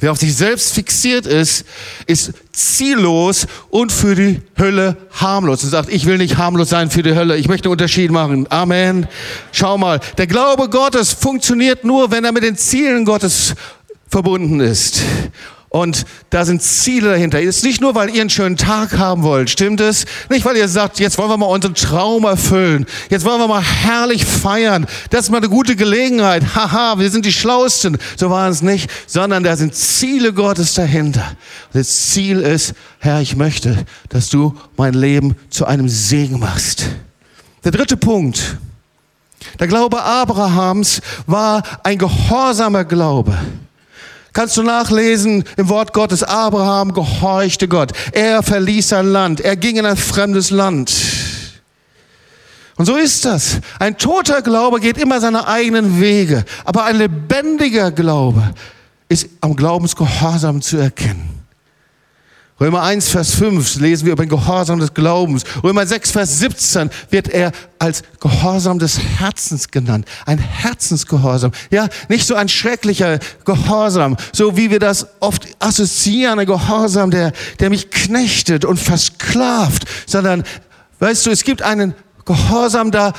Wer 0.00 0.10
auf 0.10 0.18
sich 0.18 0.34
selbst 0.34 0.74
fixiert 0.74 1.24
ist, 1.24 1.64
ist 2.06 2.32
ziellos 2.52 3.46
und 3.70 3.92
für 3.92 4.14
die 4.16 4.42
Hölle 4.58 4.96
harmlos. 5.12 5.62
Und 5.62 5.70
sagt, 5.70 5.88
ich 5.88 6.06
will 6.06 6.18
nicht 6.18 6.36
harmlos 6.36 6.70
sein 6.70 6.90
für 6.90 7.02
die 7.02 7.14
Hölle. 7.14 7.36
Ich 7.36 7.48
möchte 7.48 7.68
einen 7.68 7.72
Unterschied 7.72 8.10
machen. 8.10 8.50
Amen. 8.50 9.06
Schau 9.52 9.78
mal, 9.78 10.00
der 10.18 10.26
Glaube 10.26 10.68
Gottes 10.68 11.12
funktioniert 11.12 11.84
nur, 11.84 12.10
wenn 12.10 12.24
er 12.24 12.32
mit 12.32 12.42
den 12.42 12.56
Zielen 12.56 13.04
Gottes 13.04 13.54
verbunden 14.08 14.60
ist. 14.60 15.00
Und 15.74 16.06
da 16.30 16.44
sind 16.44 16.62
Ziele 16.62 17.10
dahinter. 17.10 17.40
Ist 17.40 17.64
nicht 17.64 17.80
nur, 17.80 17.96
weil 17.96 18.08
ihr 18.08 18.20
einen 18.20 18.30
schönen 18.30 18.56
Tag 18.56 18.96
haben 18.96 19.24
wollt, 19.24 19.50
stimmt 19.50 19.80
es? 19.80 20.04
Nicht, 20.30 20.44
weil 20.44 20.56
ihr 20.56 20.68
sagt, 20.68 21.00
jetzt 21.00 21.18
wollen 21.18 21.30
wir 21.30 21.36
mal 21.36 21.46
unseren 21.46 21.74
Traum 21.74 22.22
erfüllen. 22.22 22.86
Jetzt 23.10 23.24
wollen 23.24 23.40
wir 23.40 23.48
mal 23.48 23.60
herrlich 23.60 24.24
feiern. 24.24 24.86
Das 25.10 25.22
ist 25.22 25.30
mal 25.30 25.38
eine 25.38 25.48
gute 25.48 25.74
Gelegenheit. 25.74 26.44
Haha, 26.54 27.00
wir 27.00 27.10
sind 27.10 27.26
die 27.26 27.32
Schlausten. 27.32 27.98
So 28.16 28.30
war 28.30 28.48
es 28.48 28.62
nicht. 28.62 28.88
Sondern 29.08 29.42
da 29.42 29.56
sind 29.56 29.74
Ziele 29.74 30.32
Gottes 30.32 30.74
dahinter. 30.74 31.32
Das 31.72 32.10
Ziel 32.10 32.38
ist, 32.38 32.74
Herr, 33.00 33.20
ich 33.20 33.34
möchte, 33.34 33.84
dass 34.10 34.28
du 34.28 34.54
mein 34.76 34.94
Leben 34.94 35.34
zu 35.50 35.66
einem 35.66 35.88
Segen 35.88 36.38
machst. 36.38 36.86
Der 37.64 37.72
dritte 37.72 37.96
Punkt. 37.96 38.58
Der 39.58 39.66
Glaube 39.66 40.00
Abrahams 40.04 41.00
war 41.26 41.64
ein 41.82 41.98
gehorsamer 41.98 42.84
Glaube. 42.84 43.36
Kannst 44.34 44.56
du 44.56 44.64
nachlesen 44.64 45.44
im 45.56 45.68
Wort 45.68 45.92
Gottes, 45.92 46.24
Abraham 46.24 46.92
gehorchte 46.92 47.68
Gott. 47.68 47.92
Er 48.12 48.42
verließ 48.42 48.88
sein 48.88 49.06
Land. 49.06 49.40
Er 49.40 49.56
ging 49.56 49.76
in 49.76 49.86
ein 49.86 49.96
fremdes 49.96 50.50
Land. 50.50 50.92
Und 52.76 52.86
so 52.86 52.96
ist 52.96 53.24
das. 53.24 53.60
Ein 53.78 53.96
toter 53.96 54.42
Glaube 54.42 54.80
geht 54.80 54.98
immer 54.98 55.20
seine 55.20 55.46
eigenen 55.46 56.00
Wege. 56.00 56.44
Aber 56.64 56.84
ein 56.84 56.96
lebendiger 56.96 57.92
Glaube 57.92 58.54
ist 59.08 59.28
am 59.40 59.54
Glaubensgehorsam 59.54 60.60
zu 60.60 60.78
erkennen. 60.78 61.33
Römer 62.64 62.82
1, 62.82 63.10
Vers 63.10 63.34
5 63.34 63.78
lesen 63.78 64.06
wir 64.06 64.14
über 64.14 64.24
den 64.24 64.30
Gehorsam 64.30 64.80
des 64.80 64.94
Glaubens. 64.94 65.44
Römer 65.62 65.86
6, 65.86 66.12
Vers 66.12 66.38
17 66.38 66.88
wird 67.10 67.28
er 67.28 67.52
als 67.78 68.02
Gehorsam 68.20 68.78
des 68.78 68.98
Herzens 68.98 69.70
genannt. 69.70 70.08
Ein 70.24 70.38
Herzensgehorsam. 70.38 71.52
Ja, 71.70 71.88
nicht 72.08 72.26
so 72.26 72.34
ein 72.34 72.48
schrecklicher 72.48 73.18
Gehorsam, 73.44 74.16
so 74.32 74.56
wie 74.56 74.70
wir 74.70 74.78
das 74.78 75.06
oft 75.20 75.46
assoziieren, 75.58 76.38
ein 76.38 76.46
Gehorsam, 76.46 77.10
der, 77.10 77.32
der 77.60 77.68
mich 77.68 77.90
knechtet 77.90 78.64
und 78.64 78.78
versklavt, 78.78 79.84
sondern, 80.06 80.42
weißt 81.00 81.26
du, 81.26 81.30
es 81.32 81.44
gibt 81.44 81.60
einen 81.60 81.92
Gehorsam 82.24 82.90
da, 82.90 83.12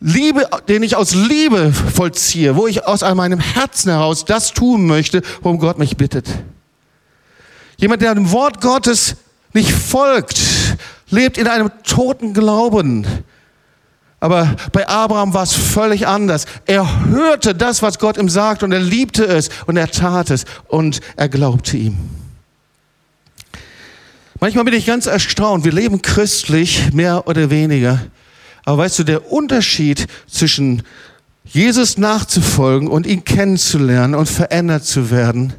Liebe, 0.00 0.48
den 0.66 0.82
ich 0.82 0.96
aus 0.96 1.14
Liebe 1.14 1.74
vollziehe, 1.74 2.56
wo 2.56 2.66
ich 2.66 2.86
aus 2.86 3.02
meinem 3.02 3.38
Herzen 3.38 3.90
heraus 3.90 4.24
das 4.24 4.54
tun 4.54 4.86
möchte, 4.86 5.20
worum 5.42 5.58
Gott 5.58 5.78
mich 5.78 5.98
bittet. 5.98 6.26
Jemand, 7.76 8.02
der 8.02 8.14
dem 8.14 8.30
Wort 8.30 8.60
Gottes 8.60 9.16
nicht 9.52 9.70
folgt, 9.70 10.40
lebt 11.10 11.38
in 11.38 11.46
einem 11.46 11.70
toten 11.82 12.34
Glauben. 12.34 13.06
Aber 14.18 14.56
bei 14.72 14.88
Abraham 14.88 15.34
war 15.34 15.42
es 15.42 15.52
völlig 15.52 16.06
anders. 16.06 16.46
Er 16.64 17.06
hörte 17.06 17.54
das, 17.54 17.82
was 17.82 17.98
Gott 17.98 18.16
ihm 18.16 18.28
sagt 18.28 18.62
und 18.62 18.72
er 18.72 18.80
liebte 18.80 19.24
es 19.26 19.50
und 19.66 19.76
er 19.76 19.90
tat 19.90 20.30
es 20.30 20.44
und 20.68 21.00
er 21.16 21.28
glaubte 21.28 21.76
ihm. 21.76 21.96
Manchmal 24.40 24.64
bin 24.64 24.74
ich 24.74 24.86
ganz 24.86 25.06
erstaunt. 25.06 25.64
Wir 25.64 25.72
leben 25.72 26.02
christlich, 26.02 26.92
mehr 26.92 27.26
oder 27.26 27.50
weniger. 27.50 28.00
Aber 28.64 28.78
weißt 28.78 28.98
du, 28.98 29.04
der 29.04 29.30
Unterschied 29.30 30.06
zwischen 30.26 30.82
Jesus 31.44 31.96
nachzufolgen 31.96 32.88
und 32.88 33.06
ihn 33.06 33.24
kennenzulernen 33.24 34.14
und 34.14 34.28
verändert 34.28 34.84
zu 34.84 35.10
werden, 35.10 35.54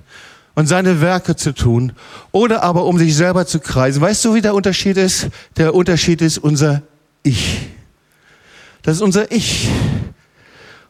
und 0.57 0.65
seine 0.65 1.01
Werke 1.01 1.35
zu 1.35 1.53
tun 1.53 1.93
oder 2.31 2.63
aber 2.63 2.85
um 2.85 2.97
sich 2.97 3.15
selber 3.15 3.45
zu 3.45 3.59
kreisen. 3.59 4.01
Weißt 4.01 4.25
du, 4.25 4.33
wie 4.33 4.41
der 4.41 4.55
Unterschied 4.55 4.97
ist? 4.97 5.27
Der 5.55 5.75
Unterschied 5.75 6.19
ist 6.19 6.39
unser 6.39 6.81
Ich. 7.21 7.59
Das 8.81 8.95
ist 8.95 9.03
unser 9.03 9.31
Ich. 9.31 9.69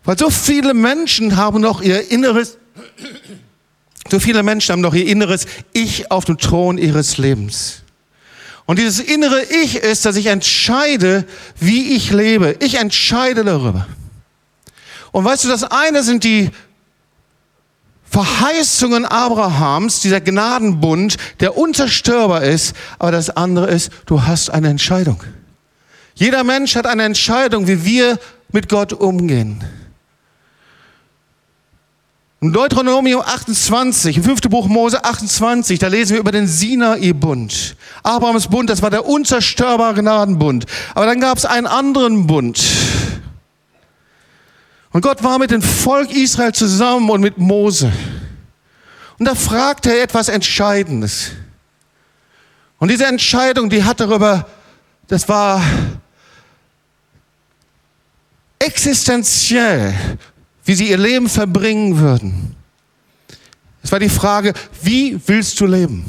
Weil 0.06 0.18
so 0.18 0.30
viele 0.30 0.74
Menschen 0.74 1.36
haben 1.36 1.60
noch 1.60 1.82
ihr 1.82 2.10
inneres, 2.10 2.58
so 4.10 4.22
viele 4.22 4.42
Menschen 4.42 4.72
haben 4.72 4.82
noch 4.82 4.94
ihr 4.94 5.06
inneres 5.06 5.48
Ich 5.74 6.12
auf 6.12 6.24
dem 6.24 6.38
Thron 6.38 6.78
ihres 6.78 7.18
Lebens. 7.18 7.82
Und 8.68 8.80
dieses 8.80 9.02
innere 9.02 9.44
Ich 9.64 9.76
ist, 9.76 10.06
dass 10.06 10.16
ich 10.16 10.28
entscheide, 10.28 11.26
wie 11.60 11.94
ich 11.94 12.14
lebe. 12.14 12.56
Ich 12.62 12.76
entscheide 12.76 13.44
darüber. 13.44 13.86
Und 15.12 15.26
weißt 15.26 15.44
du, 15.44 15.50
das 15.50 15.66
eine 15.66 16.04
sind 16.04 16.24
die 16.24 16.52
Verheißungen 18.10 19.06
Abrahams, 19.06 20.02
dieser 20.02 20.22
Gnadenbund, 20.22 21.18
der 21.40 21.58
unzerstörbar 21.58 22.44
ist, 22.44 22.76
aber 23.00 23.12
das 23.12 23.30
andere 23.30 23.68
ist, 23.68 23.92
du 24.06 24.24
hast 24.24 24.50
eine 24.50 24.70
Entscheidung. 24.70 25.22
Jeder 26.16 26.44
Mensch 26.44 26.76
hat 26.76 26.88
eine 26.88 27.04
Entscheidung, 27.04 27.68
wie 27.68 27.84
wir 27.86 28.18
mit 28.52 28.70
Gott 28.70 28.94
umgehen. 28.94 29.64
In 32.40 32.54
Deuteronomium 32.54 33.22
28, 33.22 34.18
im 34.18 34.24
fünften 34.24 34.50
Buch 34.50 34.68
Mose 34.68 35.04
28, 35.04 35.80
da 35.80 35.88
lesen 35.88 36.14
wir 36.14 36.20
über 36.20 36.32
den 36.32 36.48
Sinai-Bund. 36.48 37.76
Abrahams 38.04 38.48
Bund, 38.48 38.70
das 38.70 38.84
war 38.84 38.92
der 38.92 39.08
unzerstörbare 39.08 39.96
Gnadenbund. 39.96 40.66
Aber 40.94 41.08
dann 41.08 41.20
gab 41.20 41.40
es 41.40 41.46
einen 41.46 41.66
anderen 41.66 42.28
Bund. 42.28 42.64
Und 44.92 45.02
Gott 45.02 45.24
war 45.24 45.38
mit 45.38 45.52
dem 45.52 45.62
Volk 45.62 46.12
Israel 46.12 46.54
zusammen 46.54 47.10
und 47.10 47.22
mit 47.22 47.38
Mose. 47.38 47.92
Und 49.20 49.26
da 49.26 49.36
fragt 49.36 49.86
er 49.86 50.02
etwas 50.02 50.30
Entscheidendes. 50.30 51.32
Und 52.80 52.90
diese 52.90 53.06
Entscheidung, 53.06 53.70
die 53.70 53.84
hat 53.84 54.00
darüber, 54.00 54.48
das 55.08 55.28
war 55.28 55.62
existenziell, 58.60 59.94
wie 60.64 60.76
sie 60.76 60.90
ihr 60.90 60.98
Leben 60.98 61.30
verbringen 61.30 61.98
würden. 62.00 62.56
Es 63.82 63.92
war 63.92 64.00
die 64.00 64.10
Frage, 64.10 64.54
wie 64.82 65.20
willst 65.28 65.60
du 65.60 65.66
leben? 65.66 66.06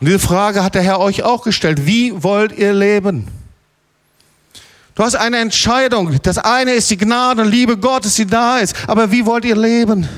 Und 0.00 0.06
diese 0.06 0.18
Frage 0.18 0.62
hat 0.62 0.74
der 0.74 0.82
Herr 0.82 1.00
euch 1.00 1.22
auch 1.22 1.42
gestellt. 1.42 1.86
Wie 1.86 2.22
wollt 2.22 2.52
ihr 2.52 2.72
leben? 2.72 3.26
Du 4.94 5.02
hast 5.02 5.16
eine 5.16 5.38
Entscheidung. 5.38 6.16
Das 6.22 6.38
eine 6.38 6.72
ist 6.72 6.90
die 6.90 6.96
Gnade 6.96 7.42
und 7.42 7.50
Liebe 7.50 7.76
Gottes, 7.76 8.14
die 8.14 8.26
da 8.26 8.58
ist. 8.58 8.76
Aber 8.88 9.10
wie 9.10 9.26
wollt 9.26 9.44
ihr 9.44 9.56
leben? 9.56 10.08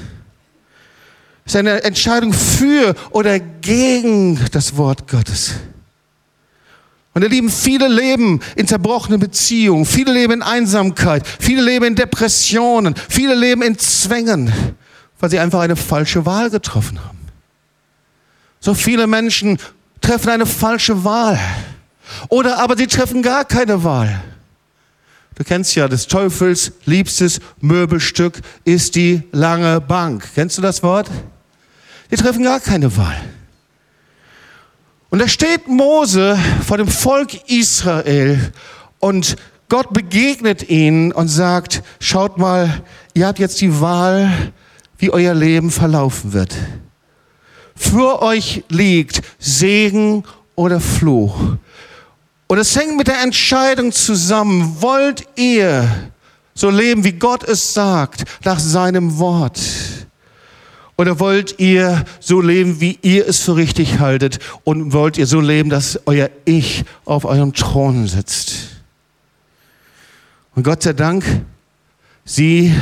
Es 1.47 1.55
ist 1.55 1.57
eine 1.57 1.83
Entscheidung 1.83 2.33
für 2.33 2.95
oder 3.11 3.39
gegen 3.39 4.39
das 4.53 4.77
Wort 4.77 5.09
Gottes. 5.09 5.55
Und 7.15 7.23
ihr 7.23 7.31
Lieben, 7.31 7.49
viele 7.49 7.89
leben 7.89 8.41
in 8.57 8.67
zerbrochenen 8.67 9.19
Beziehungen, 9.19 9.87
viele 9.87 10.13
leben 10.13 10.35
in 10.35 10.43
Einsamkeit, 10.43 11.27
viele 11.27 11.63
leben 11.63 11.87
in 11.87 11.95
Depressionen, 11.95 12.95
viele 13.09 13.35
leben 13.35 13.63
in 13.63 13.79
Zwängen, 13.79 14.53
weil 15.19 15.31
sie 15.31 15.39
einfach 15.39 15.61
eine 15.61 15.77
falsche 15.77 16.27
Wahl 16.27 16.51
getroffen 16.51 17.03
haben. 17.03 17.19
So 18.61 18.75
viele 18.75 19.07
Menschen 19.07 19.59
treffen 20.03 20.29
eine 20.29 20.45
falsche 20.45 21.05
Wahl. 21.05 21.39
Oder 22.29 22.59
aber 22.59 22.77
sie 22.77 22.87
treffen 22.87 23.23
gar 23.23 23.47
keine 23.47 23.83
Wahl. 23.83 24.23
Du 25.37 25.45
kennst 25.45 25.75
ja, 25.75 25.87
des 25.87 26.07
Teufels 26.07 26.73
liebstes 26.87 27.41
Möbelstück 27.61 28.41
ist 28.65 28.97
die 28.97 29.23
lange 29.33 29.83
Bank. 29.83 30.27
Kennst 30.35 30.57
du 30.57 30.63
das 30.63 30.83
Wort? 30.83 31.11
Die 32.11 32.17
treffen 32.17 32.43
gar 32.43 32.59
keine 32.59 32.97
Wahl. 32.97 33.21
Und 35.11 35.19
da 35.19 35.29
steht 35.29 35.69
Mose 35.69 36.39
vor 36.67 36.79
dem 36.79 36.89
Volk 36.89 37.51
Israel 37.51 38.51
und 38.99 39.37
Gott 39.69 39.93
begegnet 39.93 40.71
ihnen 40.71 41.13
und 41.13 41.29
sagt, 41.29 41.83
schaut 42.01 42.39
mal, 42.39 42.83
ihr 43.13 43.27
habt 43.27 43.39
jetzt 43.39 43.61
die 43.61 43.81
Wahl, 43.81 44.53
wie 44.97 45.11
euer 45.11 45.35
Leben 45.35 45.71
verlaufen 45.71 46.33
wird. 46.33 46.55
Für 47.75 48.23
euch 48.23 48.65
liegt 48.71 49.21
Segen 49.39 50.25
oder 50.55 50.81
Fluch. 50.81 51.57
Und 52.49 52.59
es 52.59 52.77
hängt 52.77 52.97
mit 52.97 53.09
der 53.09 53.23
Entscheidung 53.23 53.93
zusammen, 53.93 54.77
wollt 54.81 55.27
ihr 55.37 55.89
so 56.55 56.71
leben, 56.71 57.05
wie 57.05 57.13
Gott 57.13 57.43
es 57.45 57.75
sagt, 57.75 58.25
nach 58.45 58.59
seinem 58.59 59.19
Wort? 59.19 59.61
Oder 60.97 61.21
wollt 61.21 61.59
ihr 61.59 62.05
so 62.21 62.41
leben, 62.41 62.81
wie 62.81 62.99
ihr 63.03 63.29
es 63.29 63.41
für 63.41 63.57
richtig 63.57 63.99
haltet? 63.99 64.39
Und 64.65 64.93
wollt 64.93 65.19
ihr 65.19 65.27
so 65.27 65.41
leben, 65.41 65.69
dass 65.69 66.01
euer 66.07 66.31
Ich 66.45 66.85
auf 67.05 67.25
eurem 67.25 67.53
Thron 67.53 68.07
sitzt? 68.07 68.77
Und 70.55 70.63
Gott 70.63 70.83
sei 70.83 70.95
Dank, 70.95 71.25
sie 72.25 72.75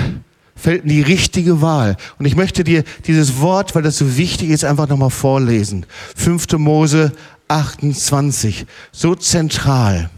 fällt 0.54 0.88
die 0.88 1.02
richtige 1.02 1.60
Wahl. 1.60 1.96
Und 2.18 2.26
ich 2.26 2.36
möchte 2.36 2.62
dir 2.62 2.84
dieses 3.06 3.40
Wort, 3.40 3.74
weil 3.74 3.82
das 3.82 3.98
so 3.98 4.16
wichtig 4.16 4.50
ist, 4.50 4.64
einfach 4.64 4.88
nochmal 4.88 5.10
vorlesen. 5.10 5.84
5. 6.14 6.52
Mose 6.52 7.12
28. 7.48 8.66
So 8.92 9.14
zentral. 9.14 10.10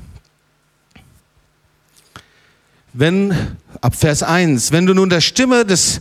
Wenn, 2.92 3.34
ab 3.80 3.94
Vers 3.94 4.22
1, 4.22 4.72
wenn 4.72 4.86
du 4.86 4.94
nun 4.94 5.10
der 5.10 5.20
Stimme 5.20 5.64
des 5.64 6.00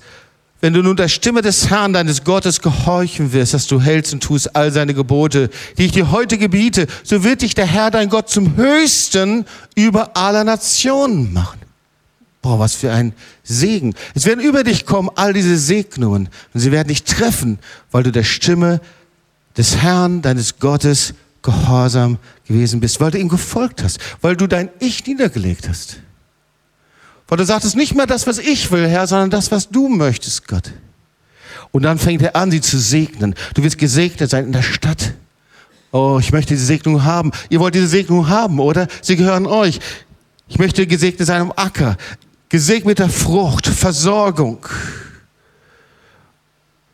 wenn 0.62 0.74
du 0.74 0.82
nun 0.82 0.96
der 0.96 1.10
Stimme 1.10 1.44
des 1.44 1.70
Herrn, 1.70 1.94
deines 1.94 2.24
Gottes, 2.24 2.60
gehorchen 2.60 3.34
wirst, 3.34 3.54
dass 3.54 3.68
du 3.68 3.80
hältst 3.80 4.14
und 4.14 4.24
tust 4.24 4.56
all 4.56 4.72
seine 4.72 4.96
Gebote, 4.96 5.52
die 5.78 5.86
ich 5.86 5.92
dir 5.92 6.10
heute 6.10 6.40
gebiete, 6.40 6.88
so 7.04 7.24
wird 7.24 7.44
dich 7.44 7.54
der 7.54 7.68
Herr, 7.68 7.92
dein 7.92 8.10
Gott, 8.10 8.30
zum 8.30 8.56
Höchsten 8.56 9.46
über 9.76 10.18
aller 10.18 10.44
Nationen 10.44 11.34
machen. 11.34 11.60
Boah, 12.42 12.58
was 12.58 12.74
für 12.74 12.92
ein 12.92 13.14
Segen. 13.44 13.94
Es 14.16 14.26
werden 14.26 14.44
über 14.44 14.64
dich 14.64 14.88
kommen 14.88 15.10
all 15.14 15.34
diese 15.34 15.58
Segnungen 15.58 16.30
und 16.54 16.60
sie 16.60 16.72
werden 16.72 16.88
dich 16.88 17.04
treffen, 17.04 17.60
weil 17.92 18.04
du 18.04 18.12
der 18.12 18.24
Stimme 18.24 18.82
des 19.58 19.78
Herrn, 19.78 20.22
deines 20.22 20.60
Gottes, 20.60 21.14
gehorsam 21.46 22.18
gewesen 22.46 22.80
bist, 22.80 23.00
weil 23.00 23.12
du 23.12 23.20
ihm 23.20 23.30
gefolgt 23.30 23.84
hast, 23.84 24.00
weil 24.22 24.36
du 24.36 24.48
dein 24.48 24.70
Ich 24.80 25.06
niedergelegt 25.06 25.70
hast. 25.70 25.98
Weil 27.28 27.38
du 27.38 27.46
sagtest 27.46 27.76
nicht 27.76 27.96
mehr 27.96 28.08
das, 28.08 28.28
was 28.28 28.38
ich 28.38 28.72
will, 28.72 28.88
Herr, 28.88 29.08
sondern 29.08 29.30
das, 29.30 29.52
was 29.52 29.70
du 29.70 29.88
möchtest, 29.88 30.48
Gott. 30.48 30.72
Und 31.72 31.84
dann 31.84 32.00
fängt 32.00 32.22
er 32.22 32.36
an, 32.36 32.52
sie 32.52 32.62
zu 32.62 32.78
segnen. 32.78 33.36
Du 33.54 33.64
wirst 33.64 33.78
gesegnet 33.78 34.30
sein 34.30 34.46
in 34.46 34.52
der 34.54 34.62
Stadt. 34.62 35.14
Oh, 35.92 36.18
ich 36.20 36.32
möchte 36.32 36.54
diese 36.54 36.66
Segnung 36.66 37.04
haben. 37.04 37.32
Ihr 37.50 37.60
wollt 37.60 37.76
diese 37.76 37.88
Segnung 37.88 38.28
haben, 38.28 38.60
oder? 38.60 38.88
Sie 39.02 39.16
gehören 39.16 39.46
euch. 39.46 39.80
Ich 40.48 40.60
möchte 40.60 40.86
gesegnet 40.88 41.28
sein 41.28 41.42
am 41.42 41.54
Acker. 41.56 41.98
Gesegnet 42.50 42.86
mit 42.86 43.00
der 43.00 43.10
Frucht, 43.10 43.68
Versorgung. 43.68 44.66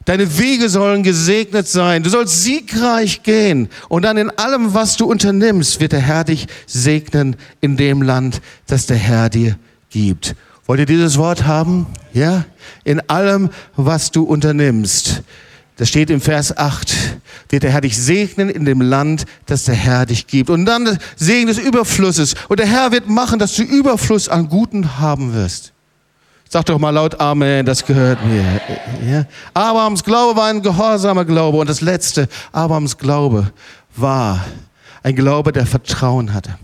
Deine 0.06 0.40
Wege 0.40 0.68
sollen 0.70 1.04
gesegnet 1.04 1.68
sein. 1.68 2.02
Du 2.02 2.10
sollst 2.10 2.42
siegreich 2.42 3.22
gehen. 3.22 3.70
Und 3.88 4.04
dann 4.04 4.18
in 4.18 4.32
allem, 4.32 4.74
was 4.74 4.98
du 4.98 5.06
unternimmst, 5.06 5.80
wird 5.80 5.92
der 5.92 6.00
Herr 6.00 6.24
dich 6.24 6.48
segnen 6.66 7.36
in 7.60 7.78
dem 7.78 8.02
Land, 8.02 8.42
das 8.66 8.88
der 8.88 8.98
Herr 8.98 9.30
dir 9.30 9.58
gibt. 9.90 10.36
Wollt 10.66 10.80
ihr 10.80 10.86
dieses 10.86 11.18
Wort 11.18 11.46
haben? 11.46 11.86
Ja? 12.14 12.46
In 12.84 13.00
allem, 13.10 13.50
was 13.76 14.12
du 14.12 14.24
unternimmst. 14.24 15.22
Das 15.78 15.90
steht 15.90 16.10
im 16.10 16.22
Vers 16.22 16.56
8. 16.58 16.94
Wird 17.50 17.64
der 17.64 17.72
Herr 17.72 17.82
dich 17.82 17.98
segnen 17.98 18.50
in 18.50 18.66
dem 18.66 18.82
Land, 18.82 19.26
das 19.46 19.66
der 19.66 19.76
Herr 19.76 20.06
dich 20.06 20.28
gibt. 20.28 20.50
Und 20.50 20.66
dann 20.66 20.98
Segen 21.16 21.48
des 21.48 21.58
Überflusses. 21.58 22.36
Und 22.50 22.60
der 22.60 22.68
Herr 22.68 22.92
wird 22.92 23.10
machen, 23.10 23.40
dass 23.40 23.56
du 23.56 23.64
Überfluss 23.64 24.30
an 24.30 24.50
Guten 24.50 25.00
haben 25.00 25.34
wirst. 25.34 25.74
Sag 26.54 26.66
doch 26.66 26.80
mal 26.80 26.90
laut 26.90 27.18
Amen, 27.18 27.66
das 27.66 27.86
gehört 27.86 28.20
mir. 28.26 28.44
Ja? 29.10 29.26
Abrahams 29.54 30.04
Glaube 30.04 30.38
war 30.38 30.48
ein 30.48 30.62
gehorsamer 30.62 31.24
Glaube. 31.24 31.58
Und 31.60 31.70
das 31.70 31.80
letzte, 31.80 32.28
Abrahams 32.52 32.98
Glaube 32.98 33.54
war 33.96 34.44
ein 35.02 35.16
Glaube, 35.16 35.54
der 35.54 35.66
Vertrauen 35.66 36.34
hatte. 36.34 36.58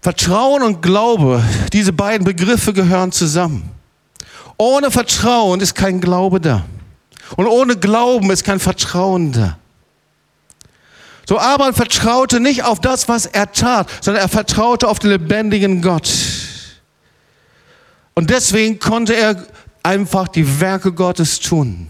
Vertrauen 0.00 0.62
und 0.62 0.80
Glaube, 0.80 1.42
diese 1.74 1.92
beiden 1.92 2.24
Begriffe 2.24 2.72
gehören 2.72 3.12
zusammen. 3.12 3.68
Ohne 4.56 4.90
Vertrauen 4.90 5.60
ist 5.60 5.74
kein 5.74 6.00
Glaube 6.00 6.40
da. 6.40 6.64
Und 7.36 7.46
ohne 7.46 7.76
Glauben 7.76 8.30
ist 8.30 8.42
kein 8.42 8.58
Vertrauen 8.58 9.32
da. 9.32 9.58
So 11.28 11.38
Abraham 11.38 11.74
vertraute 11.74 12.40
nicht 12.40 12.64
auf 12.64 12.80
das, 12.80 13.06
was 13.06 13.26
er 13.26 13.52
tat, 13.52 13.86
sondern 14.00 14.22
er 14.22 14.30
vertraute 14.30 14.88
auf 14.88 14.98
den 14.98 15.10
lebendigen 15.10 15.82
Gott. 15.82 16.10
Und 18.18 18.30
deswegen 18.30 18.78
konnte 18.78 19.14
er 19.14 19.46
einfach 19.82 20.26
die 20.26 20.60
Werke 20.60 20.90
Gottes 20.90 21.38
tun. 21.38 21.86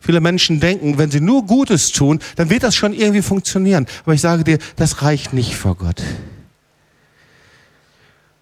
Viele 0.00 0.20
Menschen 0.20 0.58
denken, 0.58 0.98
wenn 0.98 1.10
sie 1.10 1.20
nur 1.20 1.46
Gutes 1.46 1.92
tun, 1.92 2.18
dann 2.36 2.50
wird 2.50 2.64
das 2.64 2.74
schon 2.74 2.92
irgendwie 2.92 3.22
funktionieren. 3.22 3.86
Aber 4.04 4.14
ich 4.14 4.20
sage 4.20 4.42
dir, 4.42 4.58
das 4.74 5.02
reicht 5.02 5.32
nicht 5.32 5.54
vor 5.54 5.76
Gott. 5.76 6.02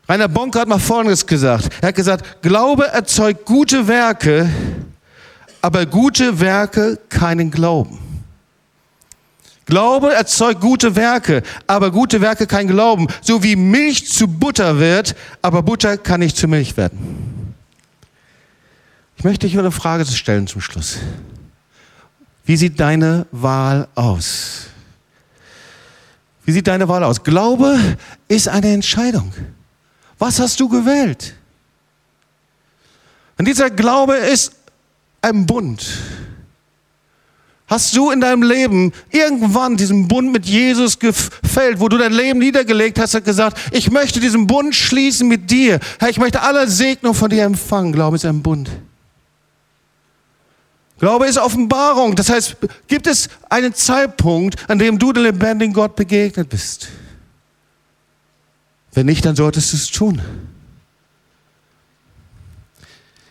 Rainer 0.08 0.28
Bonke 0.28 0.60
hat 0.60 0.68
mal 0.68 0.78
Folgendes 0.78 1.26
gesagt. 1.26 1.68
Er 1.82 1.88
hat 1.88 1.94
gesagt, 1.94 2.40
Glaube 2.40 2.86
erzeugt 2.86 3.44
gute 3.44 3.86
Werke, 3.86 4.48
aber 5.60 5.84
gute 5.84 6.40
Werke 6.40 6.98
keinen 7.10 7.50
Glauben. 7.50 8.05
Glaube 9.66 10.14
erzeugt 10.14 10.60
gute 10.60 10.94
Werke, 10.94 11.42
aber 11.66 11.90
gute 11.90 12.20
Werke 12.20 12.46
kein 12.46 12.68
Glauben. 12.68 13.08
So 13.20 13.42
wie 13.42 13.56
Milch 13.56 14.08
zu 14.08 14.28
Butter 14.28 14.78
wird, 14.78 15.16
aber 15.42 15.62
Butter 15.62 15.98
kann 15.98 16.20
nicht 16.20 16.36
zu 16.36 16.46
Milch 16.46 16.76
werden. 16.76 17.54
Ich 19.16 19.24
möchte 19.24 19.46
dich 19.46 19.58
eine 19.58 19.72
Frage 19.72 20.06
stellen 20.06 20.46
zum 20.46 20.60
Schluss. 20.60 20.98
Wie 22.44 22.56
sieht 22.56 22.78
deine 22.78 23.26
Wahl 23.32 23.88
aus? 23.96 24.66
Wie 26.44 26.52
sieht 26.52 26.68
deine 26.68 26.88
Wahl 26.88 27.02
aus? 27.02 27.24
Glaube 27.24 27.76
ist 28.28 28.46
eine 28.46 28.72
Entscheidung. 28.72 29.32
Was 30.16 30.38
hast 30.38 30.60
du 30.60 30.68
gewählt? 30.68 31.34
Und 33.36 33.48
dieser 33.48 33.68
Glaube 33.68 34.14
ist 34.14 34.52
ein 35.22 35.44
Bund. 35.44 35.84
Hast 37.68 37.96
du 37.96 38.10
in 38.12 38.20
deinem 38.20 38.44
Leben 38.44 38.92
irgendwann 39.10 39.76
diesen 39.76 40.06
Bund 40.06 40.30
mit 40.30 40.46
Jesus 40.46 41.00
gefällt, 41.00 41.80
wo 41.80 41.88
du 41.88 41.98
dein 41.98 42.12
Leben 42.12 42.38
niedergelegt 42.38 42.98
hast 42.98 43.16
und 43.16 43.24
gesagt, 43.24 43.58
ich 43.72 43.90
möchte 43.90 44.20
diesen 44.20 44.46
Bund 44.46 44.72
schließen 44.74 45.26
mit 45.26 45.50
dir. 45.50 45.80
Herr, 45.98 46.08
ich 46.08 46.18
möchte 46.18 46.42
alle 46.42 46.68
Segnung 46.68 47.14
von 47.14 47.28
dir 47.28 47.42
empfangen. 47.42 47.92
Glaube 47.92 48.16
ist 48.16 48.24
ein 48.24 48.40
Bund. 48.40 48.70
Glaube 51.00 51.26
ist 51.26 51.38
Offenbarung. 51.38 52.14
Das 52.14 52.30
heißt, 52.30 52.56
gibt 52.86 53.08
es 53.08 53.28
einen 53.50 53.74
Zeitpunkt, 53.74 54.70
an 54.70 54.78
dem 54.78 54.98
du 54.98 55.12
dem 55.12 55.24
lebendigen 55.24 55.74
Gott 55.74 55.96
begegnet 55.96 56.48
bist? 56.48 56.88
Wenn 58.92 59.06
nicht, 59.06 59.26
dann 59.26 59.34
solltest 59.34 59.72
du 59.72 59.76
es 59.76 59.90
tun. 59.90 60.22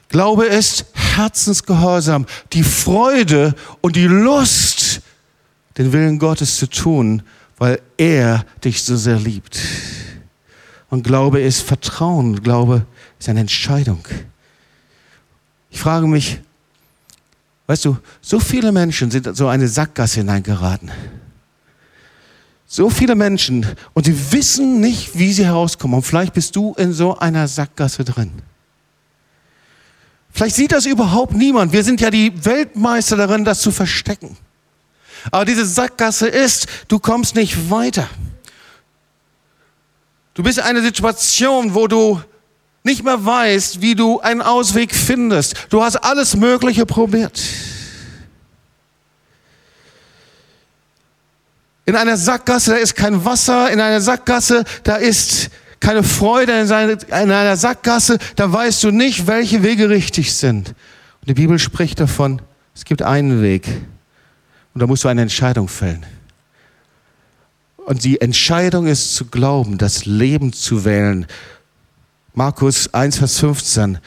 Glaube 0.09 0.45
ist 0.45 0.85
Herzensgehorsam, 1.15 2.25
die 2.53 2.63
Freude 2.63 3.55
und 3.81 3.95
die 3.95 4.07
Lust, 4.07 5.01
den 5.77 5.91
Willen 5.93 6.19
Gottes 6.19 6.57
zu 6.57 6.67
tun, 6.67 7.23
weil 7.57 7.81
er 7.97 8.45
dich 8.63 8.83
so 8.83 8.95
sehr 8.95 9.17
liebt. 9.17 9.59
Und 10.89 11.03
Glaube 11.03 11.41
ist 11.41 11.61
Vertrauen, 11.61 12.41
Glaube 12.41 12.85
ist 13.19 13.29
eine 13.29 13.41
Entscheidung. 13.41 14.05
Ich 15.69 15.79
frage 15.79 16.07
mich, 16.07 16.39
weißt 17.67 17.85
du, 17.85 17.97
so 18.21 18.39
viele 18.39 18.71
Menschen 18.71 19.11
sind 19.11 19.27
in 19.27 19.35
so 19.35 19.47
eine 19.47 19.67
Sackgasse 19.67 20.21
hineingeraten. 20.21 20.91
So 22.67 22.89
viele 22.89 23.15
Menschen 23.15 23.65
und 23.93 24.05
sie 24.05 24.31
wissen 24.31 24.79
nicht, 24.79 25.17
wie 25.17 25.31
sie 25.31 25.45
herauskommen. 25.45 25.97
Und 25.97 26.03
vielleicht 26.03 26.33
bist 26.33 26.55
du 26.55 26.73
in 26.75 26.93
so 26.93 27.17
einer 27.17 27.47
Sackgasse 27.47 28.03
drin. 28.03 28.31
Vielleicht 30.35 30.57
sieht 30.57 30.73
das 30.73 30.85
überhaupt 30.85 31.33
niemand. 31.33 31.71
Wir 31.71 31.85
sind 31.85 32.01
ja 32.01 32.09
die 32.09 32.43
Weltmeister 32.43 33.15
darin, 33.15 33.45
das 33.45 33.61
zu 33.61 33.71
verstecken. 33.71 34.35
Aber 35.31 35.45
diese 35.45 35.65
Sackgasse 35.65 36.27
ist, 36.27 36.67
du 36.89 36.99
kommst 36.99 37.35
nicht 37.35 37.69
weiter. 37.69 38.09
Du 40.33 40.43
bist 40.43 40.57
in 40.57 40.65
einer 40.65 40.81
Situation, 40.81 41.73
wo 41.73 41.87
du 41.87 42.21
nicht 42.83 43.05
mehr 43.05 43.25
weißt, 43.25 43.79
wie 43.79 43.95
du 43.95 44.19
einen 44.19 44.41
Ausweg 44.41 44.93
findest. 44.93 45.67
Du 45.69 45.81
hast 45.81 45.95
alles 45.95 46.35
Mögliche 46.35 46.85
probiert. 46.85 47.41
In 51.85 51.95
einer 51.95 52.17
Sackgasse, 52.17 52.71
da 52.71 52.77
ist 52.77 52.93
kein 52.93 53.23
Wasser. 53.23 53.71
In 53.71 53.79
einer 53.79 54.01
Sackgasse, 54.01 54.65
da 54.83 54.97
ist 54.97 55.49
keine 55.85 56.01
Freude. 56.01 56.51
In 56.61 56.71
einer 57.11 57.55
Sackgasse, 57.55 58.17
da 58.35 58.51
weißt 58.51 58.83
du 58.83 58.91
nicht, 58.91 59.27
welche 59.27 59.61
Wege 59.61 59.87
richtig 59.87 60.33
sind. 60.33 60.69
Und 60.69 61.27
die 61.29 61.35
Bibel 61.35 61.59
spricht 61.59 61.99
davon, 61.99 62.41
es 62.73 62.85
gibt 62.85 63.03
einen 63.03 63.43
Weg. 63.43 63.67
Und 64.73 64.81
da 64.81 64.87
musst 64.87 65.03
du 65.03 65.09
eine 65.09 65.21
Entscheidung 65.21 65.67
fällen. 65.67 66.03
Und 67.77 68.03
die 68.03 68.19
Entscheidung 68.19 68.87
ist 68.87 69.13
zu 69.15 69.25
glauben, 69.25 69.77
das 69.77 70.05
Leben 70.05 70.53
zu 70.53 70.85
wählen. 70.85 71.27
Markus 72.33 72.91
1, 72.91 73.19
Vers 73.19 73.39
15. 73.39 73.99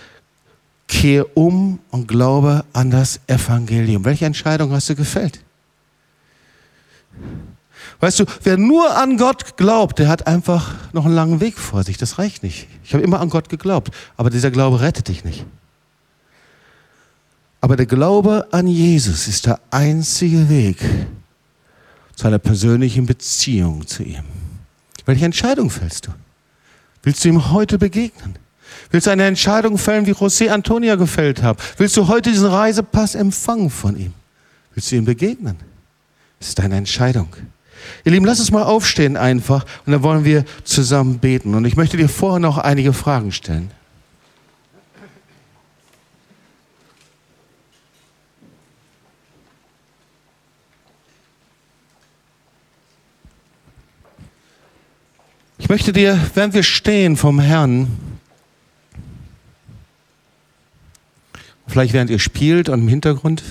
Kehr 0.88 1.36
um 1.36 1.78
und 1.90 2.08
glaube 2.08 2.64
an 2.72 2.90
das 2.90 3.20
Evangelium. 3.28 4.04
Welche 4.04 4.26
Entscheidung 4.26 4.72
hast 4.72 4.88
du 4.90 4.96
gefällt? 4.96 5.38
Weißt 8.00 8.20
du, 8.20 8.24
wer 8.44 8.56
nur 8.56 8.96
an 8.96 9.16
Gott 9.16 9.56
glaubt, 9.56 9.98
der 9.98 10.08
hat 10.08 10.26
einfach 10.26 10.74
noch 10.92 11.04
einen 11.04 11.14
langen 11.14 11.40
Weg 11.40 11.58
vor 11.58 11.82
sich. 11.82 11.96
Das 11.96 12.18
reicht 12.18 12.42
nicht. 12.42 12.68
Ich 12.84 12.94
habe 12.94 13.02
immer 13.02 13.20
an 13.20 13.28
Gott 13.28 13.48
geglaubt, 13.48 13.90
aber 14.16 14.30
dieser 14.30 14.50
Glaube 14.50 14.80
rettet 14.80 15.08
dich 15.08 15.24
nicht. 15.24 15.44
Aber 17.60 17.76
der 17.76 17.86
Glaube 17.86 18.46
an 18.52 18.68
Jesus 18.68 19.26
ist 19.26 19.46
der 19.46 19.58
einzige 19.70 20.48
Weg 20.48 20.78
zu 22.14 22.28
einer 22.28 22.38
persönlichen 22.38 23.06
Beziehung 23.06 23.86
zu 23.86 24.04
ihm. 24.04 24.24
Welche 25.04 25.24
Entscheidung 25.24 25.70
fällst 25.70 26.06
du? 26.06 26.12
Willst 27.02 27.24
du 27.24 27.28
ihm 27.28 27.50
heute 27.50 27.78
begegnen? 27.78 28.36
Willst 28.90 29.06
du 29.06 29.10
eine 29.10 29.24
Entscheidung 29.24 29.76
fällen, 29.76 30.06
wie 30.06 30.12
José 30.12 30.50
Antonia 30.50 30.94
gefällt 30.94 31.42
hat? 31.42 31.58
Willst 31.78 31.96
du 31.96 32.06
heute 32.06 32.30
diesen 32.30 32.46
Reisepass 32.46 33.14
empfangen 33.14 33.70
von 33.70 33.96
ihm? 33.98 34.12
Willst 34.74 34.92
du 34.92 34.96
ihm 34.96 35.04
begegnen? 35.04 35.56
Das 36.38 36.50
ist 36.50 36.58
deine 36.58 36.76
Entscheidung. 36.76 37.28
Ihr 38.04 38.12
Lieben, 38.12 38.24
lass 38.24 38.40
uns 38.40 38.50
mal 38.50 38.62
aufstehen 38.62 39.16
einfach 39.16 39.64
und 39.86 39.92
dann 39.92 40.02
wollen 40.02 40.24
wir 40.24 40.44
zusammen 40.64 41.18
beten. 41.18 41.54
Und 41.54 41.64
ich 41.64 41.76
möchte 41.76 41.96
dir 41.96 42.08
vorher 42.08 42.40
noch 42.40 42.58
einige 42.58 42.92
Fragen 42.92 43.32
stellen. 43.32 43.70
Ich 55.68 55.70
möchte 55.70 55.92
dir, 55.92 56.18
während 56.32 56.54
wir 56.54 56.62
stehen 56.62 57.18
vom 57.18 57.38
Herrn, 57.40 57.88
vielleicht 61.66 61.92
während 61.92 62.08
ihr 62.08 62.18
spielt 62.18 62.70
und 62.70 62.80
im 62.80 62.88
Hintergrund, 62.88 63.42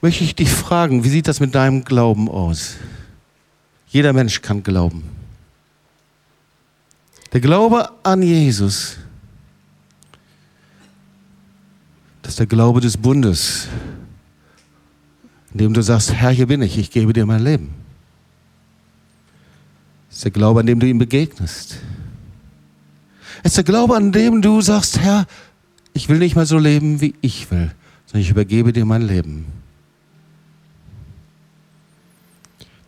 möchte 0.00 0.24
ich 0.24 0.34
dich 0.34 0.50
fragen, 0.50 1.04
wie 1.04 1.08
sieht 1.08 1.28
das 1.28 1.40
mit 1.40 1.54
deinem 1.54 1.84
Glauben 1.84 2.28
aus? 2.28 2.76
Jeder 3.88 4.12
Mensch 4.12 4.42
kann 4.42 4.62
glauben. 4.62 5.04
Der 7.32 7.40
Glaube 7.40 7.90
an 8.02 8.22
Jesus, 8.22 8.96
das 12.22 12.32
ist 12.32 12.38
der 12.38 12.46
Glaube 12.46 12.80
des 12.80 12.96
Bundes, 12.96 13.68
in 15.52 15.58
dem 15.58 15.74
du 15.74 15.82
sagst, 15.82 16.12
Herr, 16.12 16.30
hier 16.30 16.46
bin 16.46 16.62
ich, 16.62 16.78
ich 16.78 16.90
gebe 16.90 17.12
dir 17.12 17.26
mein 17.26 17.42
Leben. 17.42 17.74
Das 20.08 20.18
ist 20.18 20.24
der 20.24 20.32
Glaube, 20.32 20.60
an 20.60 20.66
dem 20.66 20.80
du 20.80 20.86
ihm 20.86 20.98
begegnest. 20.98 21.76
Es 23.42 23.52
ist 23.52 23.56
der 23.58 23.64
Glaube, 23.64 23.96
an 23.96 24.12
dem 24.12 24.42
du 24.42 24.60
sagst, 24.60 24.98
Herr, 24.98 25.26
ich 25.92 26.08
will 26.08 26.18
nicht 26.18 26.36
mehr 26.36 26.46
so 26.46 26.58
leben, 26.58 27.00
wie 27.00 27.14
ich 27.20 27.50
will, 27.50 27.70
sondern 28.06 28.22
ich 28.22 28.30
übergebe 28.30 28.72
dir 28.72 28.84
mein 28.84 29.02
Leben. 29.02 29.46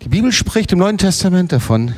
Die 0.08 0.16
Bibel 0.16 0.32
spricht 0.32 0.72
im 0.72 0.78
Neuen 0.78 0.96
Testament 0.96 1.52
davon, 1.52 1.94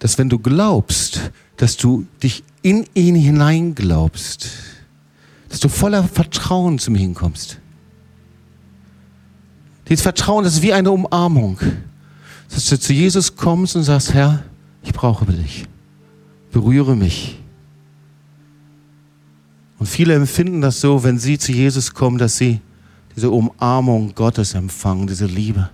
dass 0.00 0.18
wenn 0.18 0.28
du 0.28 0.40
glaubst, 0.40 1.30
dass 1.56 1.76
du 1.76 2.04
dich 2.20 2.42
in 2.62 2.84
ihn 2.94 3.14
hineinglaubst, 3.14 4.50
dass 5.50 5.60
du 5.60 5.68
voller 5.68 6.02
Vertrauen 6.02 6.80
zu 6.80 6.90
mir 6.90 6.98
hinkommst. 6.98 7.60
Dieses 9.88 10.02
Vertrauen, 10.02 10.42
das 10.42 10.54
ist 10.54 10.62
wie 10.62 10.72
eine 10.72 10.90
Umarmung. 10.90 11.60
Dass 12.50 12.68
du 12.68 12.76
zu 12.76 12.92
Jesus 12.92 13.36
kommst 13.36 13.76
und 13.76 13.84
sagst, 13.84 14.14
Herr, 14.14 14.42
ich 14.82 14.92
brauche 14.92 15.26
dich. 15.26 15.66
Berühre 16.50 16.96
mich. 16.96 17.38
Und 19.78 19.86
viele 19.86 20.14
empfinden 20.14 20.60
das 20.60 20.80
so, 20.80 21.04
wenn 21.04 21.20
sie 21.20 21.38
zu 21.38 21.52
Jesus 21.52 21.94
kommen, 21.94 22.18
dass 22.18 22.36
sie 22.36 22.60
diese 23.18 23.30
Umarmung 23.32 24.14
Gottes 24.14 24.54
empfangen, 24.54 25.08
diese 25.08 25.26
Liebe. 25.26 25.68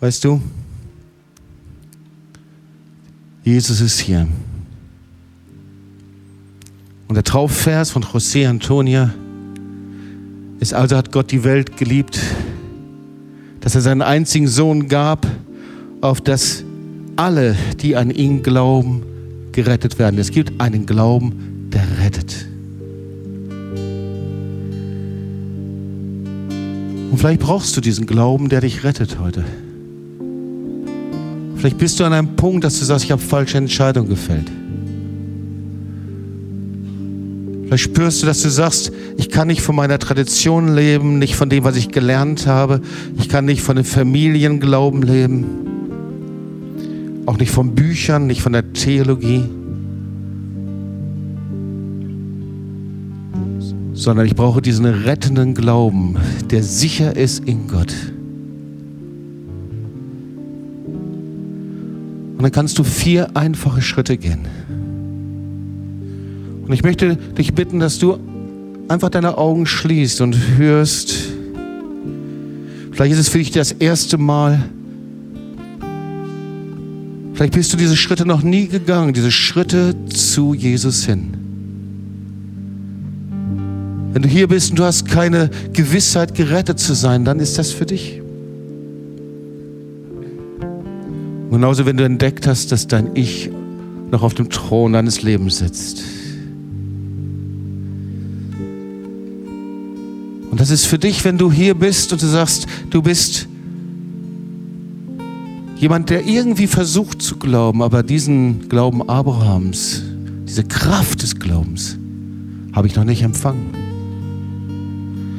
Weißt 0.00 0.24
du, 0.24 0.40
Jesus 3.44 3.80
ist 3.80 4.00
hier. 4.00 4.26
Und 7.06 7.14
der 7.14 7.22
Traufvers 7.22 7.92
von 7.92 8.02
José 8.02 8.48
Antonia 8.48 9.14
ist 10.58 10.74
also 10.74 10.96
hat 10.96 11.12
Gott 11.12 11.30
die 11.30 11.44
Welt 11.44 11.76
geliebt, 11.76 12.18
dass 13.60 13.76
er 13.76 13.82
seinen 13.82 14.02
einzigen 14.02 14.48
Sohn 14.48 14.88
gab, 14.88 15.28
auf 16.00 16.20
das 16.20 16.64
alle, 17.14 17.54
die 17.80 17.94
an 17.94 18.10
ihn 18.10 18.42
glauben, 18.42 19.04
gerettet 19.62 19.98
werden. 19.98 20.18
Es 20.18 20.30
gibt 20.30 20.60
einen 20.60 20.86
Glauben, 20.86 21.68
der 21.70 21.82
rettet. 22.02 22.46
Und 27.10 27.18
vielleicht 27.18 27.40
brauchst 27.40 27.76
du 27.76 27.80
diesen 27.80 28.06
Glauben, 28.06 28.48
der 28.48 28.62
dich 28.62 28.84
rettet 28.84 29.18
heute. 29.18 29.44
Vielleicht 31.56 31.76
bist 31.76 32.00
du 32.00 32.04
an 32.04 32.14
einem 32.14 32.36
Punkt, 32.36 32.64
dass 32.64 32.78
du 32.78 32.86
sagst, 32.86 33.04
ich 33.04 33.10
habe 33.12 33.20
falsche 33.20 33.58
Entscheidungen 33.58 34.08
gefällt. 34.08 34.50
Vielleicht 37.66 37.84
spürst 37.84 38.22
du, 38.22 38.26
dass 38.26 38.40
du 38.40 38.48
sagst, 38.48 38.92
ich 39.18 39.28
kann 39.28 39.48
nicht 39.48 39.60
von 39.60 39.76
meiner 39.76 39.98
Tradition 39.98 40.74
leben, 40.74 41.18
nicht 41.18 41.36
von 41.36 41.50
dem, 41.50 41.64
was 41.64 41.76
ich 41.76 41.90
gelernt 41.90 42.46
habe. 42.46 42.80
Ich 43.18 43.28
kann 43.28 43.44
nicht 43.44 43.60
von 43.60 43.76
dem 43.76 43.84
Familienglauben 43.84 45.02
leben. 45.02 45.69
Auch 47.30 47.38
nicht 47.38 47.52
von 47.52 47.76
Büchern, 47.76 48.26
nicht 48.26 48.42
von 48.42 48.52
der 48.52 48.72
Theologie. 48.72 49.44
Sondern 53.92 54.26
ich 54.26 54.34
brauche 54.34 54.60
diesen 54.60 54.84
rettenden 54.84 55.54
Glauben, 55.54 56.16
der 56.50 56.64
sicher 56.64 57.16
ist 57.16 57.44
in 57.44 57.68
Gott. 57.68 57.94
Und 62.36 62.42
dann 62.42 62.50
kannst 62.50 62.80
du 62.80 62.82
vier 62.82 63.36
einfache 63.36 63.80
Schritte 63.80 64.16
gehen. 64.16 64.40
Und 66.66 66.72
ich 66.72 66.82
möchte 66.82 67.14
dich 67.14 67.54
bitten, 67.54 67.78
dass 67.78 68.00
du 68.00 68.18
einfach 68.88 69.08
deine 69.08 69.38
Augen 69.38 69.66
schließt 69.66 70.20
und 70.20 70.36
hörst. 70.58 71.14
Vielleicht 72.90 73.12
ist 73.12 73.20
es 73.20 73.28
für 73.28 73.38
dich 73.38 73.52
das 73.52 73.70
erste 73.70 74.18
Mal, 74.18 74.64
Vielleicht 77.40 77.54
bist 77.54 77.72
du 77.72 77.78
diese 77.78 77.96
Schritte 77.96 78.26
noch 78.26 78.42
nie 78.42 78.68
gegangen, 78.68 79.14
diese 79.14 79.30
Schritte 79.30 79.94
zu 80.10 80.52
Jesus 80.52 81.06
hin. 81.06 81.32
Wenn 84.12 84.20
du 84.20 84.28
hier 84.28 84.46
bist 84.46 84.72
und 84.72 84.78
du 84.78 84.84
hast 84.84 85.08
keine 85.08 85.48
Gewissheit, 85.72 86.34
gerettet 86.34 86.78
zu 86.78 86.92
sein, 86.92 87.24
dann 87.24 87.40
ist 87.40 87.56
das 87.56 87.72
für 87.72 87.86
dich. 87.86 88.20
Genauso, 91.50 91.86
wenn 91.86 91.96
du 91.96 92.04
entdeckt 92.04 92.46
hast, 92.46 92.72
dass 92.72 92.86
dein 92.86 93.16
Ich 93.16 93.50
noch 94.10 94.22
auf 94.22 94.34
dem 94.34 94.50
Thron 94.50 94.92
deines 94.92 95.22
Lebens 95.22 95.60
sitzt. 95.60 96.02
Und 100.50 100.60
das 100.60 100.68
ist 100.68 100.84
für 100.84 100.98
dich, 100.98 101.24
wenn 101.24 101.38
du 101.38 101.50
hier 101.50 101.72
bist 101.72 102.12
und 102.12 102.20
du 102.20 102.26
sagst, 102.26 102.66
du 102.90 103.00
bist 103.00 103.48
jemand, 105.80 106.10
der 106.10 106.26
irgendwie 106.26 106.66
versucht 106.66 107.22
zu 107.22 107.36
glauben, 107.36 107.82
aber 107.82 108.02
diesen 108.02 108.68
Glauben 108.68 109.08
Abrahams, 109.08 110.02
diese 110.46 110.62
Kraft 110.62 111.22
des 111.22 111.36
Glaubens, 111.36 111.96
habe 112.74 112.86
ich 112.86 112.96
noch 112.96 113.04
nicht 113.04 113.22
empfangen. 113.22 113.70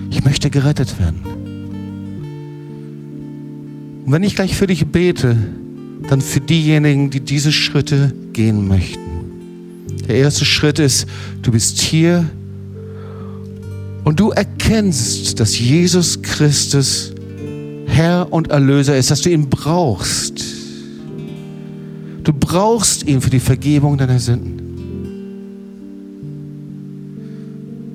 Ich 0.10 0.23
möchte 0.25 0.49
gerettet 0.49 0.99
werden. 0.99 1.21
Und 4.04 4.12
wenn 4.12 4.23
ich 4.23 4.36
gleich 4.36 4.56
für 4.56 4.65
dich 4.65 4.88
bete, 4.88 5.38
dann 6.10 6.21
für 6.21 6.41
diejenigen, 6.41 7.12
die 7.12 7.19
diese 7.19 7.51
Schritte 7.51 8.12
gehen 8.34 8.67
möchten. 8.67 8.99
Der 10.08 10.15
erste 10.15 10.45
Schritt 10.45 10.80
ist, 10.80 11.06
du 11.43 11.51
bist 11.51 11.80
hier 11.80 12.27
und 14.04 14.19
du 14.19 14.32
erkennst, 14.32 15.39
dass 15.39 15.60
Jesus 15.60 16.23
Christus 16.23 17.13
Herr 17.91 18.32
und 18.32 18.49
Erlöser 18.49 18.95
ist, 18.95 19.12
dass 19.12 19.21
du 19.21 19.30
ihn 19.30 19.49
brauchst. 19.49 20.41
Du 22.23 22.32
brauchst 22.32 23.06
ihn 23.06 23.19
für 23.19 23.30
die 23.30 23.41
Vergebung 23.41 23.97
deiner 23.97 24.17
Sünden. 24.17 24.60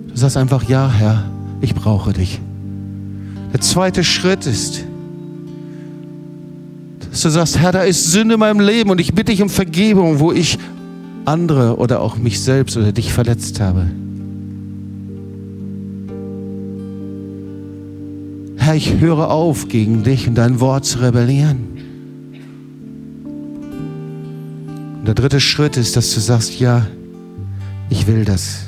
Du 0.09 0.17
sagst 0.17 0.37
einfach, 0.37 0.69
ja, 0.69 0.91
Herr, 0.91 1.25
ich 1.63 1.75
brauche 1.75 2.13
dich. 2.13 2.41
Der 3.53 3.61
zweite 3.61 4.05
Schritt 4.05 4.47
ist, 4.47 4.85
dass 7.11 7.23
du 7.23 7.31
sagst, 7.31 7.59
Herr, 7.59 7.73
da 7.73 7.83
ist 7.83 8.13
Sünde 8.13 8.35
in 8.35 8.41
meinem 8.41 8.61
Leben 8.61 8.91
und 8.91 9.01
ich 9.01 9.15
bitte 9.15 9.33
dich 9.33 9.41
um 9.41 9.49
Vergebung, 9.49 10.21
wo 10.21 10.31
ich 10.31 10.59
andere 11.25 11.79
oder 11.79 12.03
auch 12.03 12.17
mich 12.17 12.41
selbst 12.41 12.77
oder 12.77 12.93
dich 12.93 13.13
verletzt 13.13 13.61
habe. 13.61 13.87
Herr, 18.67 18.75
ich 18.75 18.99
höre 18.99 19.31
auf, 19.31 19.69
gegen 19.69 20.03
dich 20.03 20.27
und 20.27 20.35
dein 20.35 20.59
Wort 20.59 20.85
zu 20.85 20.99
rebellieren. 20.99 21.69
Und 24.99 25.05
der 25.07 25.15
dritte 25.15 25.39
Schritt 25.39 25.77
ist, 25.77 25.95
dass 25.95 26.13
du 26.13 26.19
sagst, 26.19 26.59
ja, 26.59 26.85
ich 27.91 28.09
will 28.09 28.25
das. 28.25 28.65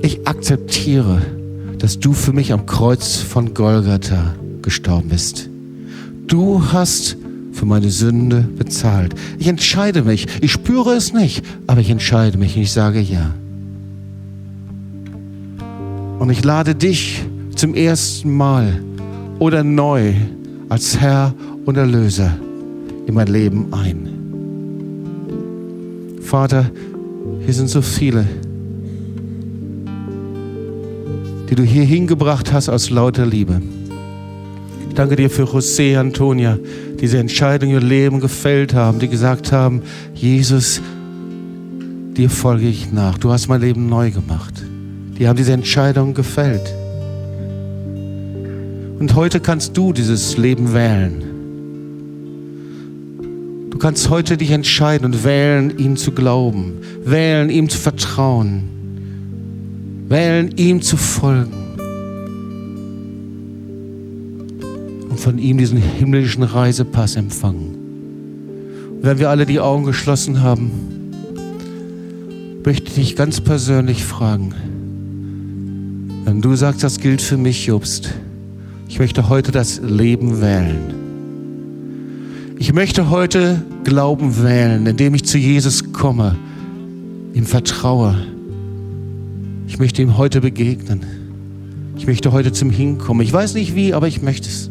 Ich 0.00 0.26
akzeptiere, 0.26 1.20
dass 1.78 2.00
du 2.00 2.14
für 2.14 2.32
mich 2.32 2.54
am 2.54 2.64
Kreuz 2.64 3.16
von 3.16 3.52
Golgatha 3.52 4.34
gestorben 4.62 5.10
bist. 5.10 5.50
Du 6.26 6.72
hast 6.72 7.18
für 7.52 7.66
meine 7.66 7.90
Sünde 7.90 8.40
bezahlt. 8.56 9.14
Ich 9.38 9.48
entscheide 9.48 10.00
mich. 10.00 10.28
Ich 10.40 10.50
spüre 10.50 10.94
es 10.94 11.12
nicht, 11.12 11.44
aber 11.66 11.82
ich 11.82 11.90
entscheide 11.90 12.38
mich 12.38 12.56
und 12.56 12.62
ich 12.62 12.72
sage 12.72 13.00
ja. 13.00 13.34
Und 16.18 16.30
ich 16.30 16.42
lade 16.42 16.74
dich 16.74 17.23
zum 17.64 17.74
ersten 17.74 18.36
Mal 18.36 18.78
oder 19.38 19.64
neu 19.64 20.12
als 20.68 21.00
Herr 21.00 21.32
und 21.64 21.78
Erlöser 21.78 22.30
in 23.06 23.14
mein 23.14 23.28
Leben 23.28 23.72
ein. 23.72 24.10
Vater, 26.20 26.70
hier 27.42 27.54
sind 27.54 27.70
so 27.70 27.80
viele, 27.80 28.26
die 31.48 31.54
du 31.54 31.62
hier 31.62 31.84
hingebracht 31.84 32.52
hast 32.52 32.68
aus 32.68 32.90
lauter 32.90 33.24
Liebe. 33.24 33.62
Ich 34.90 34.94
danke 34.94 35.16
dir 35.16 35.30
für 35.30 35.44
José 35.44 35.96
Antonia, 35.96 36.58
die 36.96 36.96
diese 36.98 37.16
Entscheidung 37.16 37.70
ihr 37.70 37.80
Leben 37.80 38.20
gefällt 38.20 38.74
haben, 38.74 38.98
die 38.98 39.08
gesagt 39.08 39.52
haben, 39.52 39.80
Jesus, 40.12 40.82
dir 42.14 42.28
folge 42.28 42.68
ich 42.68 42.92
nach. 42.92 43.16
Du 43.16 43.32
hast 43.32 43.48
mein 43.48 43.62
Leben 43.62 43.88
neu 43.88 44.10
gemacht. 44.10 44.52
Die 45.18 45.26
haben 45.26 45.36
diese 45.36 45.54
Entscheidung 45.54 46.12
gefällt. 46.12 46.74
Und 49.04 49.14
heute 49.16 49.38
kannst 49.38 49.76
du 49.76 49.92
dieses 49.92 50.38
Leben 50.38 50.72
wählen. 50.72 51.22
Du 53.68 53.76
kannst 53.76 54.08
heute 54.08 54.38
dich 54.38 54.50
entscheiden 54.50 55.04
und 55.04 55.24
wählen, 55.24 55.76
ihm 55.76 55.98
zu 55.98 56.12
glauben, 56.12 56.78
wählen, 57.04 57.50
ihm 57.50 57.68
zu 57.68 57.76
vertrauen, 57.76 58.62
wählen, 60.08 60.56
ihm 60.56 60.80
zu 60.80 60.96
folgen. 60.96 61.52
von 65.16 65.38
ihm 65.38 65.58
diesen 65.58 65.76
himmlischen 65.76 66.42
Reisepass 66.42 67.16
empfangen. 67.16 67.74
Und 68.96 69.02
wenn 69.02 69.18
wir 69.18 69.28
alle 69.28 69.44
die 69.44 69.60
Augen 69.60 69.84
geschlossen 69.84 70.40
haben, 70.40 70.70
möchte 72.64 72.88
ich 72.88 72.94
dich 72.94 73.16
ganz 73.16 73.42
persönlich 73.42 74.02
fragen, 74.02 74.54
wenn 76.24 76.40
du 76.40 76.56
sagst, 76.56 76.82
das 76.82 77.00
gilt 77.00 77.20
für 77.20 77.36
mich, 77.36 77.66
Jobst, 77.66 78.14
ich 78.88 78.98
möchte 78.98 79.28
heute 79.28 79.52
das 79.52 79.80
Leben 79.80 80.40
wählen. 80.40 80.94
Ich 82.58 82.72
möchte 82.72 83.10
heute 83.10 83.62
Glauben 83.84 84.42
wählen, 84.42 84.86
indem 84.86 85.14
ich 85.14 85.24
zu 85.24 85.38
Jesus 85.38 85.92
komme, 85.92 86.36
ihm 87.34 87.46
vertraue. 87.46 88.16
Ich 89.66 89.78
möchte 89.78 90.02
ihm 90.02 90.16
heute 90.16 90.40
begegnen. 90.40 91.02
Ich 91.96 92.06
möchte 92.06 92.32
heute 92.32 92.52
zum 92.52 92.70
Hinkommen. 92.70 93.22
Ich 93.24 93.32
weiß 93.32 93.54
nicht 93.54 93.74
wie, 93.74 93.94
aber 93.94 94.08
ich 94.08 94.22
möchte 94.22 94.48
es 94.48 94.70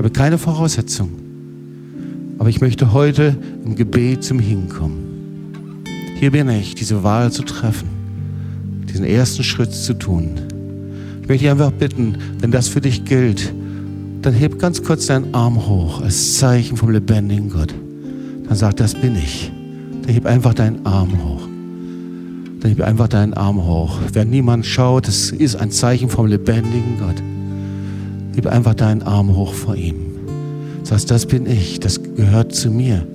habe 0.00 0.10
keine 0.10 0.38
Voraussetzung. 0.38 1.10
Aber 2.38 2.48
ich 2.48 2.62
möchte 2.62 2.94
heute 2.94 3.36
im 3.66 3.76
Gebet 3.76 4.24
zum 4.24 4.38
Hinkommen. 4.38 5.84
Hier 6.18 6.30
bin 6.30 6.48
ich, 6.48 6.74
diese 6.74 7.04
Wahl 7.04 7.30
zu 7.30 7.42
treffen, 7.42 7.88
diesen 8.88 9.04
ersten 9.04 9.44
Schritt 9.44 9.74
zu 9.74 9.92
tun. 9.92 10.30
Ich 11.30 11.34
möchte 11.34 11.44
dich 11.44 11.52
einfach 11.52 11.70
bitten, 11.70 12.16
wenn 12.40 12.50
das 12.50 12.66
für 12.66 12.80
dich 12.80 13.04
gilt, 13.04 13.54
dann 14.20 14.34
heb 14.34 14.58
ganz 14.58 14.82
kurz 14.82 15.06
deinen 15.06 15.32
Arm 15.32 15.64
hoch 15.64 16.02
als 16.02 16.34
Zeichen 16.34 16.76
vom 16.76 16.90
lebendigen 16.90 17.50
Gott. 17.50 17.72
Dann 18.48 18.56
sag, 18.56 18.74
das 18.78 18.96
bin 18.96 19.14
ich. 19.14 19.52
Dann 20.02 20.12
heb 20.12 20.26
einfach 20.26 20.54
deinen 20.54 20.84
Arm 20.84 21.12
hoch. 21.22 21.42
Dann 22.58 22.70
heb 22.70 22.80
einfach 22.80 23.06
deinen 23.06 23.34
Arm 23.34 23.64
hoch. 23.64 24.00
Wenn 24.12 24.28
niemand 24.30 24.66
schaut, 24.66 25.06
das 25.06 25.30
ist 25.30 25.54
ein 25.54 25.70
Zeichen 25.70 26.08
vom 26.08 26.26
lebendigen 26.26 26.98
Gott. 26.98 27.22
Gib 28.34 28.48
einfach 28.48 28.74
deinen 28.74 29.04
Arm 29.04 29.36
hoch 29.36 29.54
vor 29.54 29.76
ihm. 29.76 29.94
Sagst, 30.82 31.12
das 31.12 31.26
bin 31.26 31.46
ich, 31.46 31.78
das 31.78 32.02
gehört 32.02 32.56
zu 32.56 32.72
mir. 32.72 33.06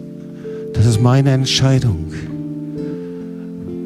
Das 0.73 0.85
ist 0.85 1.01
meine 1.01 1.31
Entscheidung. 1.31 2.13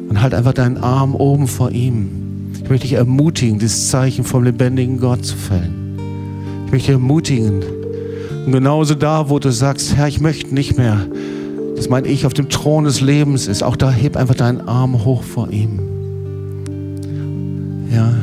Und 0.08 0.22
halt 0.22 0.34
einfach 0.34 0.54
deinen 0.54 0.76
Arm 0.76 1.16
oben 1.16 1.48
vor 1.48 1.72
ihm. 1.72 2.29
Ich 2.70 2.72
möchte 2.72 2.86
dich 2.86 2.98
ermutigen, 2.98 3.58
dieses 3.58 3.88
Zeichen 3.88 4.22
vom 4.22 4.44
lebendigen 4.44 5.00
Gott 5.00 5.24
zu 5.24 5.36
fällen. 5.36 5.98
Ich 6.66 6.70
möchte 6.70 6.86
dich 6.86 6.90
ermutigen. 6.90 7.64
Und 8.46 8.52
genauso 8.52 8.94
da, 8.94 9.28
wo 9.28 9.40
du 9.40 9.50
sagst, 9.50 9.96
Herr, 9.96 10.06
ich 10.06 10.20
möchte 10.20 10.54
nicht 10.54 10.78
mehr, 10.78 11.04
dass 11.74 11.88
mein 11.88 12.04
Ich 12.04 12.26
auf 12.26 12.32
dem 12.32 12.48
Thron 12.48 12.84
des 12.84 13.00
Lebens 13.00 13.48
ist. 13.48 13.64
Auch 13.64 13.74
da 13.74 13.90
heb 13.90 14.16
einfach 14.16 14.36
deinen 14.36 14.60
Arm 14.68 15.04
hoch 15.04 15.24
vor 15.24 15.50
ihm. 15.50 15.80
Ja. 17.92 18.14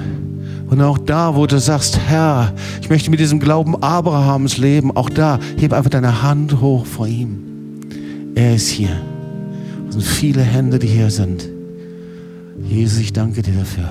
Und 0.69 0.81
auch 0.81 0.97
da, 0.97 1.36
wo 1.36 1.45
du 1.45 1.60
sagst, 1.60 1.99
Herr, 2.07 2.53
ich 2.81 2.89
möchte 2.89 3.12
mit 3.12 3.19
diesem 3.19 3.41
Glauben 3.41 3.75
Abrahams 3.83 4.57
leben, 4.57 4.95
auch 4.95 5.10
da, 5.10 5.39
heb 5.60 5.73
einfach 5.73 5.89
deine 5.89 6.21
Hand 6.23 6.62
hoch 6.62 6.86
vor 6.86 7.05
ihm. 7.05 7.81
Er 8.33 8.55
ist 8.55 8.69
hier. 8.69 8.95
Es 9.89 9.95
sind 9.95 10.05
viele 10.05 10.41
Hände, 10.41 10.79
die 10.79 10.88
hier 10.88 11.12
sind. 11.12 11.49
Jesus, 12.63 12.99
ich 12.99 13.12
danke 13.12 13.41
dir 13.41 13.51
dafür. 13.51 13.89